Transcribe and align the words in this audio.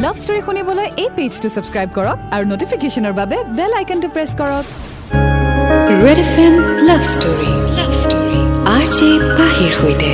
Love 0.00 0.16
story 0.22 0.40
শুনিবলৈ 0.46 0.86
এই 1.02 1.08
পেজটো 1.16 1.48
subscribe 1.54 1.88
কৰক 1.96 2.18
আৰু 2.34 2.44
নটিফিকেশ্যনৰ 2.52 3.14
বাবে 3.20 3.36
বেল 3.56 3.72
আইকনটো 3.80 4.08
প্ৰেছ 4.14 4.30
কৰক। 4.40 4.64
Red 6.04 6.18
F 6.24 6.34
M 6.44 6.54
love 6.88 7.02
story 7.14 7.50
love 7.78 7.90
story 8.02 8.38
R 8.76 8.84
J 8.96 9.08
পাহিৰ 9.38 9.70
সৈতে। 9.80 10.10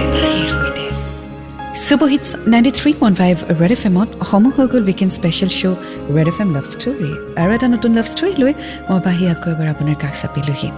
Super hits 1.87 2.29
ninety 2.53 2.73
three 2.79 2.91
point 3.01 3.17
five 3.23 3.37
red 3.61 3.73
F 3.77 3.83
এমত 3.91 4.09
হৈ 4.57 4.67
গ'ল 4.73 4.83
weekend 4.91 5.13
special 5.19 5.51
show' 5.59 5.77
red 6.17 6.29
F 6.33 6.39
M 6.43 6.49
love 6.57 6.65
story 6.75 7.11
আৰু 7.41 7.51
এটা 7.57 7.67
নতুন 7.75 7.91
লাভ 7.99 8.07
ষ্টৰী 8.15 8.33
লৈ 8.43 8.53
মই 8.89 9.01
পাহি 9.07 9.25
আকৌ 9.35 9.49
এবাৰ 9.55 9.69
আপোনাৰ 9.75 9.97
কাষ 10.03 10.15
চাপিলোহি। 10.23 10.71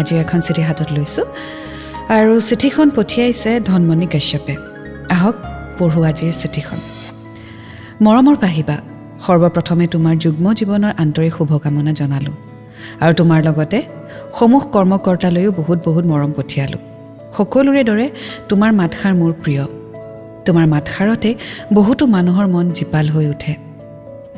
আজি 0.00 0.14
এখন 0.24 0.40
চিঠি 0.46 0.62
হাতত 0.68 0.88
লৈছোঁ। 0.96 1.26
আৰু 2.16 2.32
চিঠিখন 2.48 2.88
পঠিয়াইছে 2.96 3.50
ধনমণি 3.68 4.06
কাশ্যপে। 4.14 4.54
আহক 5.16 5.36
পঢ়ো 5.78 6.00
আজিৰ 6.10 6.34
চিঠিখন। 6.42 6.80
মৰমৰ 8.06 8.36
পাহিবা 8.44 8.74
সৰ্বপ্ৰথমে 9.26 9.86
তোমাৰ 9.94 10.14
যুগ্ম 10.24 10.46
জীৱনৰ 10.58 10.92
আন্তৰিক 11.02 11.32
শুভকামনা 11.38 11.92
জনালোঁ 12.00 12.36
আৰু 13.04 13.12
তোমাৰ 13.20 13.40
লগতে 13.48 13.78
সমূহ 14.38 14.62
কৰ্মকৰ্তালৈও 14.74 15.50
বহুত 15.52 15.78
বহুত 15.86 16.04
মৰম 16.12 16.30
পঠিয়ালোঁ। 16.38 16.82
সকলোৰে 17.36 17.82
দৰে 17.90 18.06
তোমাৰ 18.48 18.70
মাতষাৰ 18.80 19.12
মোৰ 19.20 19.32
প্ৰিয়। 19.42 19.64
তোমাৰ 20.46 20.66
মাতষাৰতে 20.74 21.30
বহুতো 21.74 22.06
মানুহৰ 22.06 22.46
মন 22.54 22.66
জীপাল 22.70 23.06
হৈ 23.08 23.26
উঠে। 23.34 23.52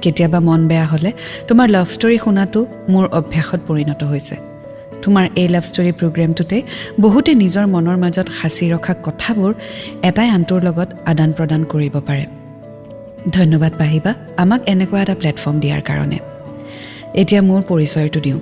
কেতিয়াবা 0.03 0.41
মন 0.49 0.61
বেয়া 0.69 0.87
হ'লে 0.87 1.11
তোমাৰ 1.49 1.67
লাভ 1.69 1.87
ষ্টৰী 1.95 2.17
শুনাটো 2.25 2.61
মোৰ 2.93 3.05
অভ্যাসত 3.19 3.61
পৰিণত 3.69 4.01
হৈছে। 4.03 4.37
তোমাৰ 5.03 5.25
এই 5.41 5.49
লাভ 5.49 5.65
ষ্টৰী 5.71 5.93
প্ৰগ্ৰেমটোতে 6.01 6.57
বহুতে 7.01 7.31
নিজৰ 7.43 7.65
মনৰ 7.75 7.97
মাজত 8.05 8.27
সাঁচি 8.39 8.65
ৰখা 8.73 8.95
কথাবোৰ 9.07 9.53
এটাই 10.09 10.29
আনটোৰ 10.37 10.61
লগত 10.69 10.89
আদান 11.07 11.31
প্ৰদান 11.33 11.61
কৰিব 11.73 11.97
পাৰে। 12.09 12.40
ধন্যবাদ 13.29 13.73
পাহিবা 13.79 14.15
আমাক 14.37 14.61
এনেকুৱা 14.67 15.03
এটা 15.03 15.15
প্লেটফৰ্ম 15.15 15.61
দিয়াৰ 15.61 15.83
কাৰণে। 15.83 16.19
এতিয়া 17.15 17.43
মোৰ 17.43 17.63
পৰিচয়টো 17.69 18.21
দিওঁ। 18.21 18.41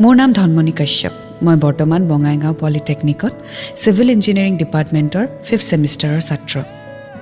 মোৰ 0.00 0.16
নাম 0.16 0.32
ধনমণি 0.32 0.72
কাশ্যপ। 0.72 1.10
মই 1.42 1.56
বৰ্তমান 1.56 2.08
বঙাইগাঁও 2.08 2.54
পলিটেকনিকত 2.60 3.32
চিভিল 3.74 4.10
ইঞ্জিনিয়াৰিং 4.10 4.56
ডিপাৰ্টমেণ্টৰ 4.56 5.26
ফিফ্থ 5.44 5.66
ছেমিষ্টাৰৰ 5.70 6.20
ছাত্ৰ। 6.20 6.60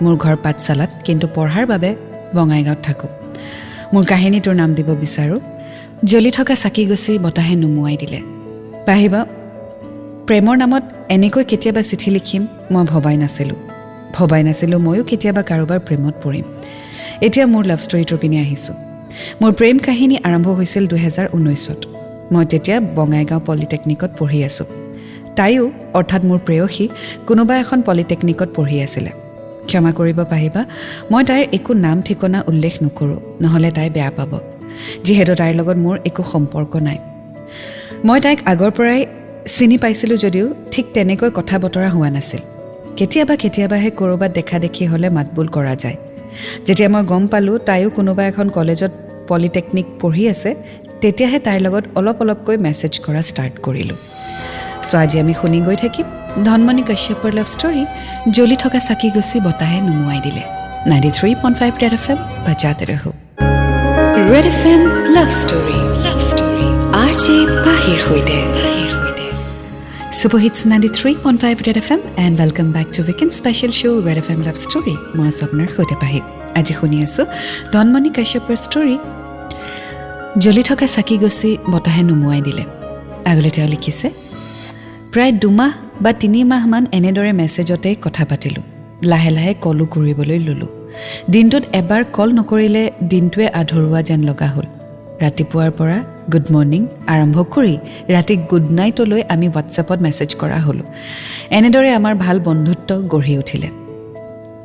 মোৰ 0.02 0.16
ঘৰ 0.16 0.36
পাঠশালাত 0.36 0.90
কিন্তু 1.04 1.28
পঢ়াৰ 1.34 1.66
বাবে 1.66 1.94
বঙাইগাঁৱত 2.34 2.78
থাকোঁ। 2.82 3.08
মোৰ 3.94 4.04
কাহিনীটোৰ 4.04 4.54
নাম 4.54 4.74
দিব 4.74 4.86
বিচাৰোঁ। 4.86 5.40
জ্বলি 6.04 6.30
থকা 6.30 6.54
চাকি 6.54 6.86
গুচি 6.86 7.18
বতাহে 7.18 7.54
নুমুৱাই 7.56 7.96
দিলে। 7.96 8.20
পাহিবা 8.86 9.26
প্ৰেমৰ 10.26 10.56
নামত 10.56 10.82
এনেকৈ 11.08 11.44
কেতিয়াবা 11.44 11.82
চিঠি 11.82 12.10
লিখিম 12.10 12.46
মই 12.70 12.84
ভবাই 12.84 13.16
নাছিলোঁ। 13.16 13.73
ভবাই 14.16 14.42
নাছিলোঁ 14.46 14.80
ময়ো 14.86 15.02
কেতিয়াবা 15.10 15.42
কাৰোবাৰ 15.50 15.78
প্ৰেমত 15.86 16.14
পৰিম। 16.24 16.44
এতিয়া 17.26 17.46
মোৰ 17.52 17.64
লাভ 17.70 17.80
ষ্টৰীটোৰ 17.86 18.18
পিনে 18.22 18.38
আহিছোঁ। 18.44 18.76
মোৰ 19.40 19.52
প্ৰেম 19.58 19.76
কাহিনী 19.86 20.16
আৰম্ভ 20.28 20.46
হৈছিল 20.58 20.84
দুহেজাৰ 20.92 21.26
ঊনৈছত 21.36 21.80
মই 22.32 22.44
তেতিয়া 22.52 22.76
বঙাইগাঁও 22.96 23.40
পলিটেকনিকত 23.48 24.10
পঢ়ি 24.18 24.40
আছোঁ। 24.48 24.66
তাইও 25.38 25.64
অৰ্থাৎ 25.98 26.22
মোৰ 26.28 26.38
প্ৰেয়সী 26.46 26.84
কোনোবা 27.28 27.54
এখন 27.62 27.78
পলিটেকনিকত 27.88 28.48
পঢ়ি 28.56 28.76
আছিলে। 28.86 29.10
ক্ষমা 29.68 29.90
কৰিব 29.98 30.18
পাৰিবা 30.32 30.62
মই 31.10 31.22
তাইৰ 31.28 31.44
একো 31.56 31.72
নাম 31.86 31.96
ঠিকনা 32.06 32.38
উল্লেখ 32.50 32.74
নকৰোঁ 32.84 33.20
নহ'লে 33.42 33.70
তাই 33.76 33.88
বেয়া 33.96 34.10
পাব 34.16 34.32
যিহেতু 35.04 35.32
তাইৰ 35.40 35.54
লগত 35.60 35.76
মোৰ 35.84 35.96
একো 36.08 36.22
সম্পৰ্ক 36.32 36.72
নাই। 36.86 36.98
মই 38.06 38.18
তাইক 38.24 38.38
আগৰ 38.52 38.70
পৰাই 38.76 39.00
চিনি 39.56 39.76
পাইছিলোঁ 39.82 40.16
যদিও 40.16 40.46
ঠিক 40.72 40.84
তেনেকৈ 40.94 41.30
কথা 41.38 41.56
বতৰা 41.64 41.88
হোৱা 41.94 42.10
নাছিল। 42.16 42.42
কেতিয়াবা 42.98 43.34
কেতিয়াবাহে 43.42 43.90
ক'ৰবাত 44.00 44.30
দেখা 44.38 44.56
দেখি 44.64 44.84
হ'লে 44.90 45.08
মাতবোল 45.16 45.46
কৰা 45.56 45.74
যায়। 45.82 45.96
যেতিয়া 46.66 46.88
মই 46.94 47.02
গম 47.12 47.24
পালোঁ 47.32 47.56
তাইও 47.68 47.88
কোনোবা 47.96 48.22
এখন 48.30 48.46
কলেজত 48.56 48.92
পলিটেকনিক 49.30 49.86
পঢ়ি 50.00 50.24
আছে 50.34 50.50
তেতিয়াহে 51.02 51.38
তাইৰ 51.46 51.60
লগত 51.66 51.84
অলপ 51.98 52.18
অলপকৈ 52.22 52.56
মেছেজ 52.66 52.92
কৰা 53.06 53.22
ষ্টাৰ্ট 53.30 53.54
কৰিলোঁ। 53.66 53.98
চ' 54.88 54.94
আজি 55.02 55.16
আমি 55.22 55.34
শুনি 55.40 55.58
গৈ 55.66 55.76
থাকিম 55.84 56.06
ধনমণি 56.46 56.82
কাশ্যপৰ 56.90 57.30
লাভ 57.38 57.48
ষ্টৰী 57.54 57.82
জ্বলি 58.36 58.56
থকা 58.62 58.80
চাকি 58.86 59.08
গুচি 59.16 59.38
বতাহে 59.46 59.78
নুমুৱাই 59.86 60.20
দিলে। 60.26 60.42
Ninety 60.90 61.10
three 61.16 61.30
point 61.40 61.56
five 61.60 61.72
red 61.82 61.94
F 61.98 62.06
M 62.12 62.18
বাজাতে 62.46 62.84
ৰহো। 62.90 63.10
Red 64.32 64.46
F 64.52 64.62
M 64.72 64.82
love 65.16 65.28
story 65.40 65.78
love 66.04 66.18
story 66.30 66.66
R 67.02 67.12
J 67.22 67.36
পাহিৰ 67.64 67.98
সৈতে। 68.06 68.38
Five 70.22 71.56
red 71.66 71.78
F 71.82 71.88
M 71.94 72.00
and 72.24 72.34
welcome 72.40 72.68
back 72.76 72.86
to 72.96 73.00
weekend 73.02 73.32
special 73.38 73.72
show' 73.80 73.98
red 74.06 74.18
F 74.22 74.28
M 74.30 74.40
love 74.46 74.56
story 74.64 74.94
মই 75.16 75.30
স্বপ্নৰ 75.38 75.68
সৈতে 75.76 75.96
পাহি 76.02 76.20
আজি 76.58 76.72
শুনি 76.80 76.96
আছোঁ 77.06 77.24
ধনমণি 77.72 78.10
কাশ্যপৰ 78.16 78.56
ষ্টৰী 78.66 78.96
জ্বলি 80.42 80.62
থকা 80.68 80.86
চাকি 80.94 81.16
গছি 81.22 81.50
বতাহে 81.72 82.02
নুমুৱাই 82.08 82.40
দিলে 82.48 82.64
আগলৈ 83.30 83.50
তেওঁ 83.56 83.68
লিখিছে 83.74 84.06
প্ৰায় 85.12 85.32
দুমাহ 85.42 85.72
বা 86.04 86.10
তিনিমাহমান 86.22 86.84
এনেদৰে 86.98 87.32
মেছেজতে 87.40 87.90
কথা 88.04 88.24
পাতিলোঁ। 88.30 88.64
লাহে 89.10 89.30
লাহে 89.36 89.52
কলো 89.64 89.84
কৰিবলৈ 89.94 90.38
ল'লোঁ। 90.46 90.70
দিনটোত 91.30 91.64
এবাৰ 91.80 92.02
কল 92.16 92.28
নকৰিলে 92.38 92.82
দিনটোৱে 93.12 93.46
আধৰুৱা 93.60 94.00
যেন 94.08 94.20
লগা 94.28 94.48
হ'ল। 94.54 94.66
ৰাতিপুৱাৰ 95.24 95.70
পৰা 95.78 95.98
গুড 96.32 96.46
মৰ্ণিং 96.54 96.82
আৰম্ভ 97.14 97.36
কৰি 97.54 97.74
ৰাতি 98.14 98.34
গুড 98.50 98.66
নাইটলৈ 98.78 99.22
আমি 99.34 99.46
হোৱাটছএপত 99.48 99.98
মেছেজ 100.06 100.30
কৰা 100.40 100.58
হ'লোঁ। 100.66 100.86
এনেদৰে 101.58 101.90
আমাৰ 101.98 102.14
ভাল 102.24 102.36
বন্ধুত্ব 102.48 102.90
গঢ়ি 103.12 103.34
উঠিলে। 103.42 103.68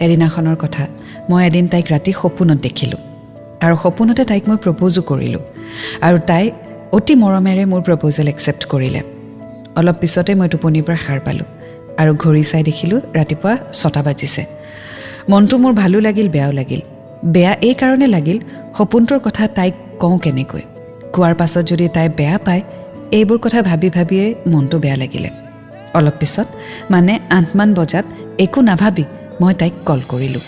এদিনাখনৰ 0.05 0.57
কথা 0.63 0.83
মই 1.29 1.41
এদিন 1.47 1.65
তাইক 1.73 1.85
ৰাতি 1.93 2.11
সপোনত 2.21 2.59
দেখিলোঁ 2.67 3.01
আৰু 3.65 3.75
সপোনতে 3.83 4.23
তাইক 4.31 4.43
মই 4.49 4.57
প্ৰপ'জো 4.63 5.01
কৰিলোঁ 5.09 5.43
আৰু 6.07 6.17
তাই 6.29 6.43
অতি 6.97 7.13
মৰমেৰে 7.23 7.63
মোৰ 7.71 7.81
প্ৰপ'জেল 7.87 8.27
একচেপ্ট 8.33 8.63
কৰিলে। 8.71 9.01
অলপ 9.79 9.95
পিছতে 10.01 10.31
মই 10.39 10.47
টোপনিৰ 10.53 10.83
পৰা 10.87 10.99
সাৰ 11.05 11.19
পালোঁ 11.25 11.47
আৰু 12.01 12.11
ঘড়ী 12.23 12.43
চাই 12.51 12.63
দেখিলোঁ 12.69 12.99
ৰাতিপুৱা 13.19 13.53
ছটা 13.79 14.01
বাজিছে। 14.07 14.43
মনটো 15.29 15.55
মোৰ 15.63 15.73
ভালো 15.73 15.97
লাগিল 16.07 16.27
বেয়াও 16.35 16.51
লাগিল। 16.59 16.81
বেয়া 17.33 17.53
এই 17.67 17.73
কাৰণে 17.81 18.07
লাগিল 18.15 18.37
সপোনটোৰ 18.77 19.19
কথা 19.27 19.43
তাইক 19.57 19.75
কওঁ 20.01 20.17
কেনেকৈ। 20.25 20.63
কোৱাৰ 21.13 21.33
পাছত 21.39 21.63
যদি 21.71 21.85
তাই 21.95 22.07
বেয়া 22.19 22.37
পায় 22.45 22.61
এইবোৰ 23.17 23.37
কথা 23.45 23.59
ভাবি 23.69 23.89
ভাবিয়ে 23.97 24.25
মনটো 24.51 24.77
বেয়া 24.83 24.97
লাগিলে। 25.03 25.29
অলপ 25.97 26.15
পিছত 26.21 26.47
মানে 26.93 27.13
আঠমান 27.37 27.69
বজাত 27.77 28.05
একো 28.45 28.59
নাভাবি 28.69 29.03
মই 29.41 29.53
তাইক 29.61 29.73
কল 29.87 29.99
কৰিলোঁ। 30.11 30.43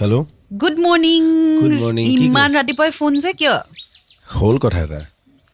হেল্ল' 0.00 0.22
গুড 0.62 0.76
মৰ্ণিং 0.84 1.22
ইমান? 2.26 2.48
ৰাতিপুৱাই 2.58 2.90
ফোন 2.98 3.12
যে 3.24 3.30
কিয়? 3.40 3.56
হ'ল 4.38 4.56
কথা 4.64 4.78
এটা। 4.86 5.00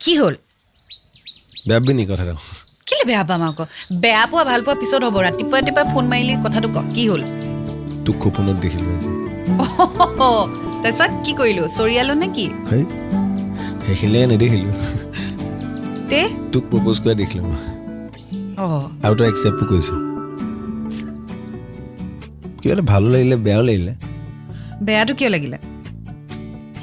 কি 0.00 0.12
হ'ল? 0.20 0.34
বেয়া 1.68 1.80
কেলে 2.88 3.04
বেয়া 3.10 3.24
পাম 3.30 3.42
আকৌ? 3.48 3.64
বেয়া 4.04 4.24
পোৱা 4.30 4.42
ভাল 4.50 4.60
পোৱা 4.66 4.76
পিছত 4.80 5.02
হ'ব 5.06 5.16
ৰাতিপুৱা 5.26 5.56
ৰাতিপুৱা 5.60 5.84
ফোন 5.92 6.04
মাৰিলি 6.12 6.32
কথাটো 6.44 6.68
ক 6.74 6.76
কি 6.94 7.02
হ'ল? 7.10 7.22
তোক 8.06 8.16
সপোনত 8.24 8.56
দেখিলোঁ 8.64 8.92
আজি। 8.96 9.10
তাৰপিছত 10.82 11.10
কি 11.24 11.32
কৰিলোঁ? 11.40 11.66
চৰিয়ালো 11.76 12.14
নে 12.20 12.28
কি? 12.36 12.46
সেইখিনিলৈকে 13.90 14.26
নেদেখিলোঁ? 14.32 14.74
তোক 16.52 16.64
প্ৰপ'জ 16.70 16.96
কৰা 17.02 17.14
দেখিলোঁ 17.22 17.44
মই। 17.50 17.58
আৰু 19.04 19.14
তই 19.18 19.26
একচেপ্টো 19.32 19.64
কৰিছ। 19.70 19.88
কিবা 22.60 22.72
এটা 22.74 22.84
ভালো 22.92 23.06
লাগিলে 23.14 23.36
বেয়াও 23.46 23.62
লাগিলে? 23.68 23.92
বেয়াটো 24.86 25.12
কিয় 25.18 25.30
লাগিলে? 25.34 25.56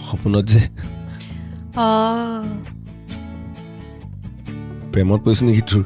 সপোনত 0.08 0.46
যে। 0.52 0.62
প্ৰেমত 4.92 5.20
পৰিছোঁ 5.26 5.46
নেকি 5.48 5.64
তোৰ? 5.70 5.84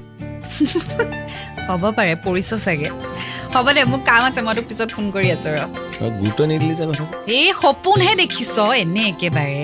হ'ব 1.68 1.84
পাৰে 1.98 2.14
পৰিছ 2.26 2.50
চাগে। 2.66 2.90
হ'ব 3.54 3.68
দে 3.76 3.82
মোৰ 3.92 4.02
কাম 4.10 4.22
আছে 4.28 4.40
মই 4.46 4.54
তোক 4.58 4.66
পিছত 4.70 4.90
ফোন 4.96 5.06
কৰি 5.16 5.28
আছো 5.36 5.50
ৰ। 5.56 5.60
গুৰুত্ব 6.20 6.40
নিদিলি 6.52 6.74
যে 6.80 6.86
কথাটো। 6.90 7.06
এই 7.38 7.48
সপোনহে 7.62 8.14
দেখিছ 8.22 8.56
এনে 8.82 9.02
একেবাৰে। 9.12 9.64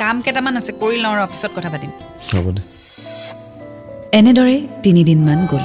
কাম 0.00 0.16
কেইটামান 0.24 0.54
আছে 0.60 0.72
কৰি 0.82 0.96
লওঁ 1.04 1.14
ৰ 1.18 1.20
পিছত 1.32 1.50
কথা 1.56 1.70
পাতিম। 1.74 1.90
হ'ব 2.32 2.46
দে। 2.56 2.60
এনেদৰে 4.18 4.56
তিনিদিনমান 4.84 5.40
গ'ল। 5.50 5.64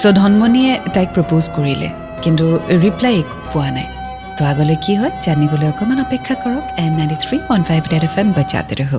চ' 0.00 0.12
ধনমণিয়ে 0.20 0.72
তাইক 0.94 1.08
প্ৰপ'জ 1.16 1.44
কৰিলে 1.56 1.88
কিন্তু 2.24 2.46
ৰিপ্লাই 2.84 3.14
একো 3.22 3.36
পোৱা 3.52 3.70
নাই। 3.76 3.88
তো 4.36 4.40
আগলৈ 4.52 4.76
কি 4.84 4.92
হয় 5.00 5.12
জানিবলৈ 5.26 5.66
অকণমান 5.72 5.98
অপেক্ষা 6.06 6.34
কৰক 6.44 6.64
and 6.82 6.94
ninety 6.98 7.16
three 7.24 7.36
point 7.48 7.64
five 7.70 7.82
red 7.92 8.04
F 8.08 8.16
M 8.22 8.28
বজাতে 8.38 8.74
ৰহো 8.80 8.98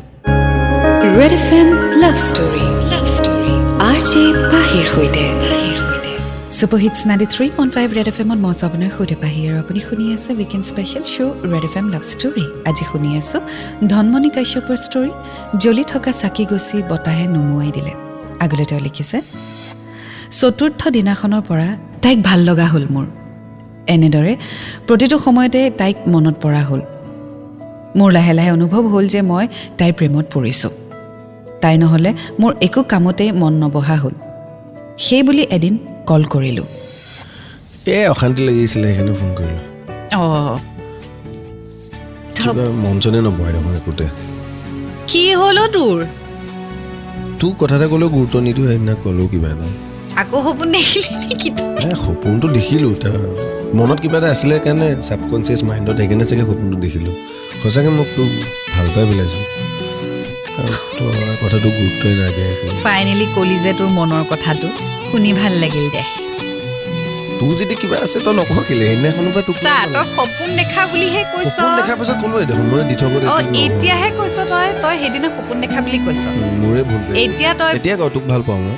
red 1.19 1.33
F 1.39 1.50
M 1.59 1.68
love 2.01 2.15
story. 2.27 2.63
Love 2.94 3.06
story. 3.18 3.53
R 3.89 4.00
J 4.09 4.23
পাহিৰ 4.51 4.85
সৈতে। 4.94 5.56
Super hits 6.57 7.00
ninety 7.09 7.27
three 7.33 7.45
point 7.56 7.71
five 7.75 7.88
red 7.98 8.07
F 8.12 8.18
এমত 8.24 8.39
মই 8.44 8.54
আপোনাৰ 8.68 8.92
সৈতে 8.98 9.15
পাহি 9.24 9.42
আৰু 9.48 9.57
আপুনি 9.63 9.80
শুনি 9.88 10.06
আছে 10.15 10.30
weekend 10.38 10.65
special 10.71 11.04
show' 11.13 11.33
red 11.51 11.63
F 11.69 11.75
M 11.80 11.88
love 11.94 12.04
story 12.12 12.45
আজি 12.69 12.83
শুনি 12.92 13.09
আছোঁ 13.19 13.42
ধনমণি 13.92 14.30
কাশ্যপৰ 14.36 14.77
ষ্টৰী 14.86 15.12
জ্বলি 15.62 15.83
থকা 15.94 16.12
চাকি 16.21 16.44
গছি 16.51 16.77
বতাহে 16.92 17.25
নুমুৱাই 17.33 17.69
দিলে 17.77 17.94
আগলৈ 18.44 18.65
তেওঁ 18.69 18.81
লিখিছে 18.88 19.18
চতুৰ্থ 20.39 20.81
দিনাখনৰ 20.95 21.42
পৰা 21.50 21.68
তাইক 22.04 22.18
ভাল 22.27 22.39
লগা 22.50 22.68
হ'ল 22.74 22.86
মোৰ 22.95 23.06
এনেদৰে 23.95 24.33
প্ৰতিটো 24.88 25.15
সময়তে 25.25 25.62
তাইক 25.81 25.98
মনত 26.13 26.36
পৰা 26.44 26.62
হ'ল 26.69 26.81
মোৰ 27.98 28.09
লাহে 28.18 28.33
লাহে 28.38 28.51
অনুভৱ 28.57 28.83
হ'ল 28.94 29.06
যে 29.13 29.21
মই 29.31 29.45
তাইৰ 29.80 29.94
প্ৰেমত 29.98 30.25
পৰিছোঁ 30.36 30.71
তাই 31.62 31.75
নহ'লে 31.81 32.12
মোৰ 32.42 32.51
একো 32.68 32.81
কামতেই 32.92 33.30
মন 33.42 33.54
নবহা 33.63 33.98
হ'ল 34.04 34.15
সেই 35.05 35.21
বুলি 35.27 35.44
এদিন 35.55 35.73
কল 36.09 36.21
কৰিলোঁ। 36.33 36.67
এই 37.95 38.05
অশান্তি 38.13 38.41
লাগিছিলে 38.47 38.88
সেইকাৰণে 38.88 39.13
ফোন 39.19 39.29
কৰিলোঁ। 39.38 39.63
অঁ। 40.17 40.55
মন 42.83 42.95
চনে 43.03 43.19
নবহে 43.25 43.51
দেখোন 43.55 43.73
একোতে। 43.79 44.05
কি 45.09 45.23
হ'ল 45.39 45.57
তোৰ? 45.75 45.97
তোক 47.39 47.53
কথা 47.61 47.75
এটা 47.77 47.88
ক'লেও 47.91 48.09
গুৰুত্ব 48.15 48.35
নিদিওঁ 48.45 48.67
সেইদিনা 48.69 48.94
ক'লো 49.03 49.23
কিবা 49.31 49.49
এটা। 49.53 49.67
আকৌ 50.21 50.38
সপোন 50.45 50.67
দেখিলি 50.75 51.01
নেকি 51.21 51.49
সপোনটো 52.05 52.47
দেখিলোঁ 52.57 52.94
মনত 53.77 53.97
কিবা 54.03 54.17
এটা 54.19 54.27
আছিলে 54.33 54.55
কাৰণে 54.65 54.88
ছাবকনচিয়াছ 55.07 55.61
মাইণ্ডত 55.69 55.95
সেইকাৰণে 55.99 56.25
চাগে 56.29 56.44
সপোনটো 56.49 56.77
দেখিলোঁ। 56.85 57.13
সঁচাকৈ 57.61 57.91
মোক 57.97 58.09
তোক 58.15 58.29
ভাল 58.73 58.88
পাই 58.95 59.05
পেলাইছোঁ। 59.09 59.44
কথাটো 61.42 61.68
গুৰুত্বই 61.77 62.13
নাই 62.19 62.31
ফাইনেলি 62.86 63.25
কলি 63.36 63.57
যে 63.65 63.71
তোৰ 63.80 63.89
মনৰ 63.98 64.24
কথাটো 64.31 64.68
শুনি 65.09 65.31
ভাল 65.39 65.54
লাগিল 65.63 65.86
দে। 65.95 66.04
তোৰ 67.39 67.51
যদি 67.59 67.75
কিবা 67.81 67.98
আছে 68.06 68.18
তই 68.25 68.33
নকওঁ 68.39 68.62
কেলে 68.68 68.86
সেইদিনাখনৰ 68.89 69.31
পৰা 69.36 69.44
তোক 69.48 69.57
চা 69.65 69.75
তই 69.95 70.06
সপোন 70.18 70.50
দেখা 70.59 70.81
বুলিহে 70.92 71.21
কৈছ। 71.33 71.48
সপোন 71.56 71.71
দেখাৰ 71.80 71.95
পাছত 72.00 72.18
ক'লোৱে 72.24 72.45
দেখোন 72.50 72.65
মই 72.71 72.81
দি 72.89 72.95
থব 73.01 73.13
অ 73.33 73.36
এতিয়াহে 73.63 74.09
কৈছ 74.19 74.38
তই 74.51 74.68
তই 74.83 74.95
সেইদিনা 75.01 75.30
সপোন 75.36 75.57
দেখা 75.63 75.80
বুলি 75.86 76.00
কৈছ। 76.06 76.24
মোৰে 76.62 76.81
ভুল। 76.89 77.01
এতিয়া 77.24 77.51
তই 77.59 77.71
এতিয়া 77.80 77.95
কওঁ 78.00 78.09
তোক 78.15 78.24
ভাল 78.31 78.42
পাওঁ 78.48 78.59
মই। 78.65 78.75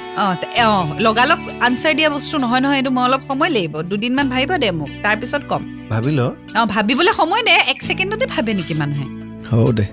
অ 0.66 0.70
লগালগ 1.08 1.40
আনচাৰ 1.68 1.94
দিয়া 1.98 2.10
বস্তু 2.16 2.36
নহয় 2.44 2.62
নহয় 2.64 2.78
এইটো 2.80 2.92
মই 2.98 3.04
অলপ 3.08 3.22
সময় 3.30 3.52
লাগিব। 3.56 3.74
দুদিনমান 3.90 4.28
ভাবিব 4.34 4.52
দে 4.64 4.70
মোক 4.80 4.92
তাৰপিছত 5.06 5.44
ক'ম। 5.52 5.64
ভাবি 5.92 6.12
ল। 6.18 6.22
অ 6.60 6.62
ভাবিবলৈ 6.76 7.14
সময় 7.22 7.44
দে 7.48 7.56
এক 7.72 7.78
ছেকেণ্ডতে 7.88 8.26
ভাবে 8.34 8.52
নেকি 8.60 8.76
মানুহে। 8.82 9.19
হ'ব 9.52 9.68
দে 9.78 9.86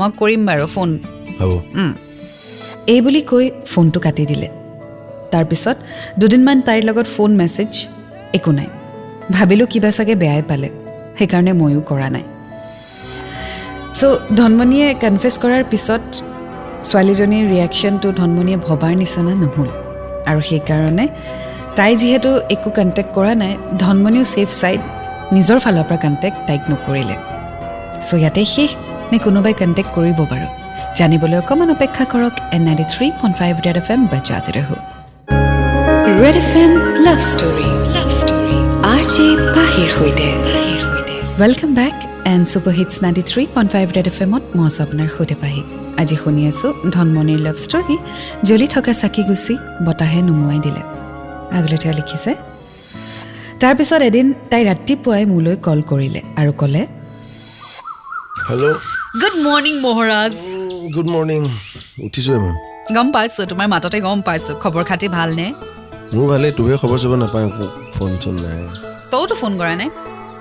মই 0.00 0.10
কৰিম 0.20 0.42
বাৰু 0.48 0.66
ফোন। 0.74 0.90
হ'ব। 1.40 1.52
এই 2.92 3.00
বুলি 3.04 3.20
কৈ 3.30 3.44
ফোনটো 3.72 3.98
কাটি 4.04 4.24
দিলে। 4.30 4.48
তাৰপিছত 5.32 5.76
দুদিনমান 6.20 6.58
তাইৰ 6.66 6.82
লগত 6.88 7.06
ফোন 7.16 7.30
মেছেজ 7.40 7.72
একো 8.38 8.50
নাই। 8.58 8.68
ভাবিলোঁ 9.34 9.66
কিবা 9.72 9.90
চাগে 9.96 10.14
বেয়াই 10.22 10.42
পালে 10.50 10.68
সেইকাৰণে 11.18 11.52
ময়ো 11.60 11.80
কৰা 11.90 12.08
নাই। 12.14 12.24
চ' 13.98 14.18
ধনমণিয়ে 14.38 14.86
কনফেছ 15.02 15.34
কৰাৰ 15.42 15.62
পিছত 15.72 16.04
ছোৱালীজনীৰ 16.88 17.44
ৰিয়েকশ্যনটো 17.52 18.08
ধনমণিয়ে 18.20 18.58
ভবাৰ 18.66 18.92
নিচিনা 19.00 19.32
নহ'ল। 19.42 19.70
আৰু 20.30 20.40
সেইকাৰণে 20.50 21.06
তাই 21.78 21.92
যিহেতু 22.00 22.30
একো 22.54 22.70
কণ্টেক্ট 22.78 23.10
কৰা 23.16 23.32
নাই 23.42 23.52
ধনমণিও 23.82 24.24
ছেফ 24.32 24.48
ছাইড 24.60 24.80
নিজৰ 25.36 25.58
ফালৰ 25.64 25.84
পৰা 25.88 25.98
কণ্টেক্ট 26.04 26.38
তাইক 26.48 26.62
নকৰিলে। 26.72 27.16
চ' 28.06 28.10
ইয়াতে 28.20 28.42
শেষ 28.54 28.70
নে 29.10 29.18
কোনোবাই 29.26 29.54
কণ্টেক্ট 29.60 29.90
কৰিব 29.96 30.18
বাৰু? 30.32 30.46
জানিবলৈ 30.98 31.36
অকণমান 31.42 31.70
অপেক্ষা 31.76 32.04
কৰক 32.12 32.34
and 32.56 32.62
ninety 32.66 32.86
three 32.92 33.06
point 33.20 33.34
five 33.40 33.52
red 33.66 33.76
F 33.82 33.88
M 33.94 34.00
বজাতে 34.12 34.50
ৰহো। 34.56 34.76
Red 36.22 36.36
F 36.42 36.52
M 36.62 36.72
love 37.06 37.18
story 37.32 37.68
R 38.92 39.02
J 39.14 39.26
পাহিৰ 39.56 39.88
সৈতে। 39.96 40.28
Welcome 41.40 41.70
back 41.80 41.96
and 42.32 42.44
super 42.52 42.74
hits 42.78 42.94
ninety 43.04 43.22
three 43.30 43.42
point 43.54 43.68
five 43.74 43.86
red 43.96 44.06
F 44.12 44.18
এমত 44.24 44.42
মই 44.56 44.64
আছোঁ 44.68 44.82
আপোনাৰ 44.86 45.08
সৈতে 45.16 45.36
পাহি 45.42 45.62
আজি 46.00 46.16
শুনি 46.22 46.42
আছোঁ 46.50 46.70
ধনমণিৰ 46.94 47.40
লাভ 47.46 47.56
ষ্টৰী 47.64 47.96
জ্বলি 48.48 48.66
থকা 48.74 48.92
চাকি 49.00 49.22
গুচি 49.28 49.54
বতাহে 49.86 50.20
নুমুৱাই 50.28 50.58
দিলে। 50.66 50.82
আগলৈ 51.56 51.78
তেওঁ 51.82 51.94
লিখিছে 52.00 52.32
তাৰপিছত 53.60 54.00
এদিন 54.10 54.26
তাই 54.50 54.62
ৰাতিপুৱাই 54.70 55.22
মোলৈ 55.32 55.54
কল 55.66 55.80
কৰিলে 55.90 56.20
আৰু 56.40 56.52
ক'লে 56.60 56.82
hello' 58.50 58.76
good 59.22 59.36
morning 59.46 59.74
Maharaj 59.86 60.34
good 60.94 61.08
morning 61.14 61.42
উঠিছোৱে 62.06 62.38
মই। 62.44 62.54
গম 62.96 63.08
পাইছো 63.14 63.42
তোমাৰ 63.50 63.66
মাততে 63.74 63.98
গম 64.06 64.18
পাইছো। 64.28 64.52
খবৰ 64.62 64.82
খাতি 64.90 65.06
ভালনে? 65.16 65.46
মোৰ 66.14 66.26
ভালেই 66.32 66.52
তোহে 66.58 66.76
খবৰ 66.82 66.98
চবৰ 67.02 67.18
নাপাওঁ 67.22 67.42
একো 67.48 67.66
ফোন 67.94 68.10
চোন 68.22 68.34
নাই। 68.44 68.60
তইতো 69.12 69.34
ফোন 69.42 69.52
কৰা 69.60 69.74
নাই 69.80 69.88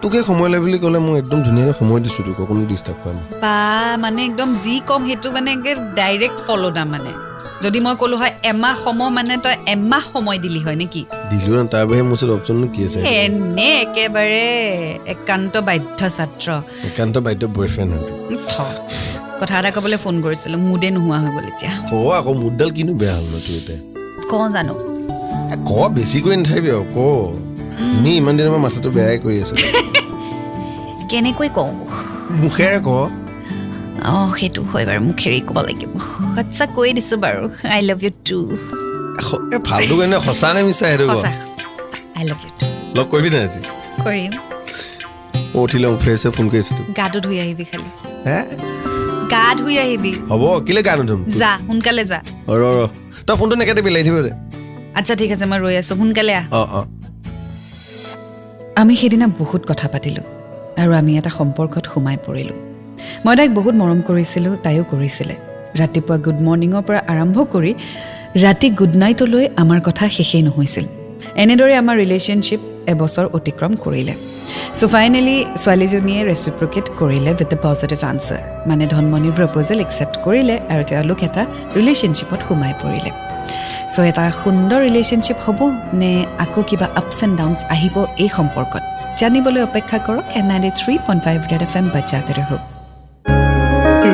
তোকে 0.02 0.20
সময় 0.30 0.50
লাগে 0.52 0.64
বুলি 0.66 0.78
ক'লে 0.84 1.00
মই 1.06 1.16
একদম 1.22 1.40
ধুনীয়াকৈ 1.48 1.74
সময় 1.82 2.00
দিছোঁ 2.06 2.22
তোক 2.28 2.40
অকণো 2.44 2.62
ডিষ্টাৰ্ব 2.72 2.98
কৰা 3.04 3.14
নাই। 3.18 3.26
বা 3.44 3.56
মানে 4.04 4.20
একদম 4.30 4.50
যি 4.64 4.76
ক'ম 4.90 5.02
সেইটো 5.10 5.28
মানে 5.38 5.52
ডাইৰেক্ট 6.00 6.38
ফ'ল' 6.46 6.66
দাম 6.78 6.88
মানে। 6.94 7.12
যদি 7.64 7.80
মই 7.86 7.96
ক'লো 8.02 8.16
হয় 8.22 8.34
এমাহ 8.52 8.76
সময় 8.86 9.12
মানে 9.18 9.36
তই 9.46 9.56
এমাহ 9.74 10.04
সময় 10.14 10.40
দিলি 10.44 10.60
হয় 10.66 10.78
নেকি 10.82 11.02
দিলোঁ 11.32 11.54
না 11.60 11.64
তাৰ 11.74 11.84
বাহিৰে 11.90 12.04
মোৰ 12.10 12.16
ওচৰত 12.18 12.64
কি 12.74 12.82
আছে? 12.88 13.00
এনে 13.24 13.70
একেবাৰে 13.84 14.46
একান্ত 15.14 15.54
বাধ্য 15.68 16.00
ছাত্ৰ 16.18 16.48
একান্ত 16.90 17.16
বাধ্য 17.26 17.42
বয়ফ্ৰেণ্ড 17.58 17.92
কথা 19.40 19.54
এটা 19.60 19.72
ক'বলৈ 19.78 19.98
ফোন 20.04 20.16
কৰিছিলোঁ 20.26 20.60
মুদে 20.70 20.90
নোহোৱা 20.96 21.18
হৈ 21.24 21.30
গ'ল 21.36 21.46
এতিয়া। 21.52 21.72
ক 21.90 21.94
আকৌ 22.20 22.32
মোৰডাল 22.42 22.70
কিনো 22.78 22.94
বেয়া 23.02 23.16
হ'ল 23.18 23.26
ন 23.34 23.36
কওঁ 24.32 24.48
জানো? 24.56 24.74
ক 25.70 25.72
বেছিকৈ 25.96 26.36
নাথাকিবি 26.40 26.70
আৰু 26.78 26.86
ক। 26.96 26.98
এনেই 27.98 28.16
ইমান 28.22 28.34
দিনৰ 28.38 28.50
পৰা 28.54 28.62
মাথাটো 28.66 28.90
বেয়াই 28.98 29.18
কৰি 29.24 29.38
আছে। 29.44 29.56
কেনেকৈ 31.12 31.50
কওঁ? 31.58 31.72
মুখেৰে 32.42 32.80
ক। 32.88 32.90
অঁ 34.13 34.28
সেইটো 34.40 34.62
হয় 34.72 34.86
বাৰু 34.90 35.00
মুখেৰে 35.07 35.40
ক'ব 35.48 35.57
লাগিব। 35.68 35.92
আচ্ছা 36.42 36.63
কৈ 36.75 36.90
দিছোঁ 36.98 37.18
বাৰু 37.25 37.42
আই 37.75 37.81
লাভ 37.90 38.00
ইউ 38.06 38.12
টু 38.28 38.38
ফাল্টু 39.68 39.94
কাৰণে 40.00 40.18
সঁচা 40.28 40.50
নে 40.56 40.62
মিছা 40.68 40.86
সেইটো 40.92 41.06
সঁচা। 41.13 41.31
আই 42.18 42.24
লাভ 42.30 42.40
ইউ 42.46 42.51
টু 42.60 42.66
লগ 42.98 43.06
কৰিবি 43.12 43.30
নাই 43.34 43.42
আজি? 43.48 43.60
কৰিম। 44.06 44.31
মই 45.54 45.62
উঠি 45.63 45.78
লওঁ 45.84 45.96
ফ্ৰেছ 46.04 46.22
হৈ 46.25 46.31
ফোন 46.38 46.46
কৰি 46.51 46.60
আছোঁ 46.63 46.74
তোক 46.78 46.88
গাটো 47.00 47.19
ধুই 47.25 47.38
আহিবি 47.44 47.66
খালি। 47.72 47.90
হে? 48.28 48.40
গা 49.34 49.46
ধুই 49.60 49.75
আহিবি। 49.84 50.12
হ'ব 50.31 50.44
কেলৈ 50.68 50.81
গা 50.88 50.94
নুধুম? 51.00 51.22
যা 51.40 51.51
সোনকালে 51.68 52.04
যা। 52.12 52.19
ৰ 52.60 52.63
ৰ। 52.78 52.80
তই 53.28 53.36
ফোনটো 53.40 53.56
নেকাটিবি 53.62 53.90
লাগি 53.96 54.04
থাকিব 54.10 54.28
আচ্ছা 55.00 55.13
ঠিক 55.16 55.30
আছে 55.31 55.46
মই 55.51 55.60
ৰৈ 55.63 55.75
আছোঁ 55.81 55.96
সোনকালে 56.00 56.34
আহ। 56.40 56.46
অঁ 56.60 56.68
অঁ। 56.80 56.86
আমি 58.81 58.94
সেইদিনা 58.96 59.28
বহুত 59.40 59.62
কথা 59.69 59.88
পাতিলোঁ 59.94 60.25
আৰু 60.81 60.92
আমি 61.00 61.12
এটা 61.19 61.31
সম্পৰ্কত 61.40 61.84
সোমাই 61.94 62.18
পৰিলোঁ। 62.28 62.57
মই 63.25 63.36
তাইক 63.39 63.51
বহুত 63.57 63.75
মৰম 63.81 64.00
কৰিছিলোঁ 64.10 64.54
তাইও 64.66 64.83
কৰিছিলে। 64.92 65.36
ৰাতিপুৱা 65.80 66.16
গুড 66.25 66.39
মৰ্ণিঙৰ 66.48 66.83
পৰা 66.88 67.00
আৰম্ভ 67.13 67.38
কৰি 67.54 67.71
ৰাতি 68.44 68.68
গুড 68.80 68.94
নাইটলৈ 69.04 69.45
আমাৰ 69.62 69.80
কথা 69.88 70.06
শেষেই 70.18 70.44
নহৈছিল। 70.48 70.86
এনেদৰে 71.44 71.74
আমাৰ 71.81 71.95
ৰিলেশ্যনশ্বিপ 72.04 72.62
এবছৰ 72.92 73.25
অতিক্ৰম 73.38 73.71
কৰিলে। 73.86 74.13
চ' 74.77 74.88
ফাইনেলি 74.94 75.38
ছোৱালীজনীয়ে 75.62 76.21
ৰেচিপ্ৰকেট 76.30 76.86
কৰিলে 77.00 77.30
উইথ 77.36 77.50
দ্য 77.51 77.60
পজিটিভ 77.66 78.00
আনচাৰ 78.12 78.42
মানে 78.69 78.83
ধনমণিৰ 78.94 79.34
প্ৰপ'জেল 79.39 79.79
একচেপ্ট 79.86 80.15
কৰিলে 80.25 80.55
আৰু 80.74 80.84
তেওঁলোক 80.91 81.20
এটা 81.27 81.44
ৰিলেশ্যনশ্বিপত 81.77 82.39
সোমাই 82.48 82.74
পৰিলে। 82.84 83.12
চ' 83.94 84.05
এটা 84.12 84.24
সুন্দৰ 84.41 84.79
ৰিলেশ্যনশ্বিপ 84.88 85.38
হ'ব 85.46 85.60
নে 86.00 86.12
আকৌ 86.44 86.62
কিবা 86.70 86.88
আপছ 87.00 87.20
এণ্ড 87.25 87.36
ডাউনছ 87.39 87.60
আহিব 87.75 87.96
এই 88.24 88.29
সম্পৰ্কত। 88.38 88.84
জানিবলৈ 89.20 89.62
অপেক্ষা 89.70 89.98
কৰক 90.08 90.25
and 90.39 90.46
ninety 90.51 90.72
three 90.79 90.94
point 91.05 91.22
five 91.25 91.39
Red 91.51 91.62
F 91.67 91.74
M 91.79 91.86
বাচ্চাতে 91.96 92.34
ৰহ 92.41 92.78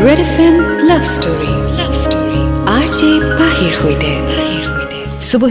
Red 0.06 0.22
F 0.26 0.38
M 0.48 0.56
love 0.90 1.04
story 1.16 1.52
R 2.78 2.86
J 2.98 3.10
পাহিৰ 3.40 3.72
সৈতে 3.80 4.12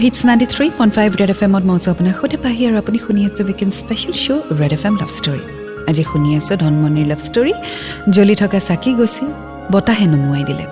hits 0.03 0.19
ninety 0.29 0.47
three 0.53 0.65
point 0.77 0.93
five 0.97 1.09
Red 1.21 1.31
F 1.35 1.39
এমত 1.47 1.63
মই 1.69 1.75
আছোঁ 1.79 1.91
আপোনাৰ 1.95 2.13
সৈতে 2.19 2.37
পাহি 2.45 2.61
আৰু 2.67 2.75
আপুনি 2.83 2.97
শুনি 3.05 3.21
আছে 3.29 3.41
weekend 3.47 3.69
special 3.81 4.13
show' 4.23 4.43
Red 4.61 4.73
F 4.77 4.83
M 4.89 4.95
love 5.01 5.09
story 5.17 5.41
আজি 5.89 6.03
শুনি 6.11 6.29
আছোঁ 6.39 6.55
ধনমণিৰ 6.63 7.05
লাভ 7.11 7.21
ষ্টৰী 7.27 7.53
জ্বলি 8.15 8.35
থকা 8.41 8.59
চাকি 8.67 8.91
গছি 8.99 9.25
বতাহে 9.73 10.05
নুমুৱাই 10.11 10.43
দিলে। 10.49 10.65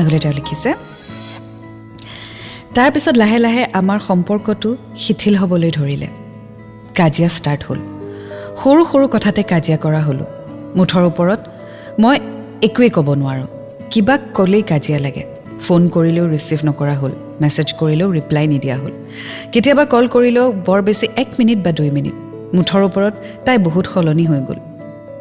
আগলৈ 0.00 0.18
তেওঁ 0.24 0.34
লিখিছে 0.38 0.70
তাৰপিছত 2.76 3.14
লাহে 3.22 3.38
লাহে 3.44 3.62
আমাৰ 3.80 3.98
সম্পৰ্কটো 4.08 4.68
শিথিল 5.02 5.34
হ'বলৈ 5.40 5.70
ধৰিলে। 5.78 6.08
কাজিয়া 6.98 7.28
ষ্টাৰ্ট 7.36 7.62
হ'ল। 7.68 7.80
সৰু 8.60 8.82
সৰু 8.90 9.04
কথাতে 9.14 9.42
কাজিয়া 9.52 9.78
কৰা 9.84 10.00
হ'লোঁ। 10.06 10.28
মুঠৰ 10.78 11.02
ওপৰত 11.10 11.40
মই 12.04 12.16
একোৱেই 12.62 12.90
ক'ব 12.90 13.14
নোৱাৰোঁ। 13.14 13.46
কিবা 13.90 14.18
ক'লেই 14.34 14.62
কাজিয়া 14.62 14.98
লাগে। 14.98 15.24
ফোন 15.60 15.88
কৰিলেও 15.88 16.28
ৰিচিভ 16.28 16.58
নকৰা 16.64 16.94
হ'ল। 16.94 17.12
মেছেজ 17.40 17.72
কৰিলেও 17.72 18.12
ৰিপ্লাই 18.12 18.46
নিদিয়া 18.46 18.76
হ'ল। 18.76 18.90
কেতিয়াবা 19.52 19.84
কল 19.84 20.08
কৰিলেও 20.08 20.52
বৰ 20.52 20.82
বেছি 20.82 21.08
এক 21.16 21.26
মিনিট 21.38 21.58
বা 21.58 21.72
দুই 21.72 21.90
মিনিট। 21.90 22.12
মুঠৰ 22.54 22.82
ওপৰত 22.82 23.14
তাই 23.44 23.58
বহুত 23.58 23.86
সলনি 23.86 24.24
হৈ 24.24 24.40
গ'ল। 24.40 24.60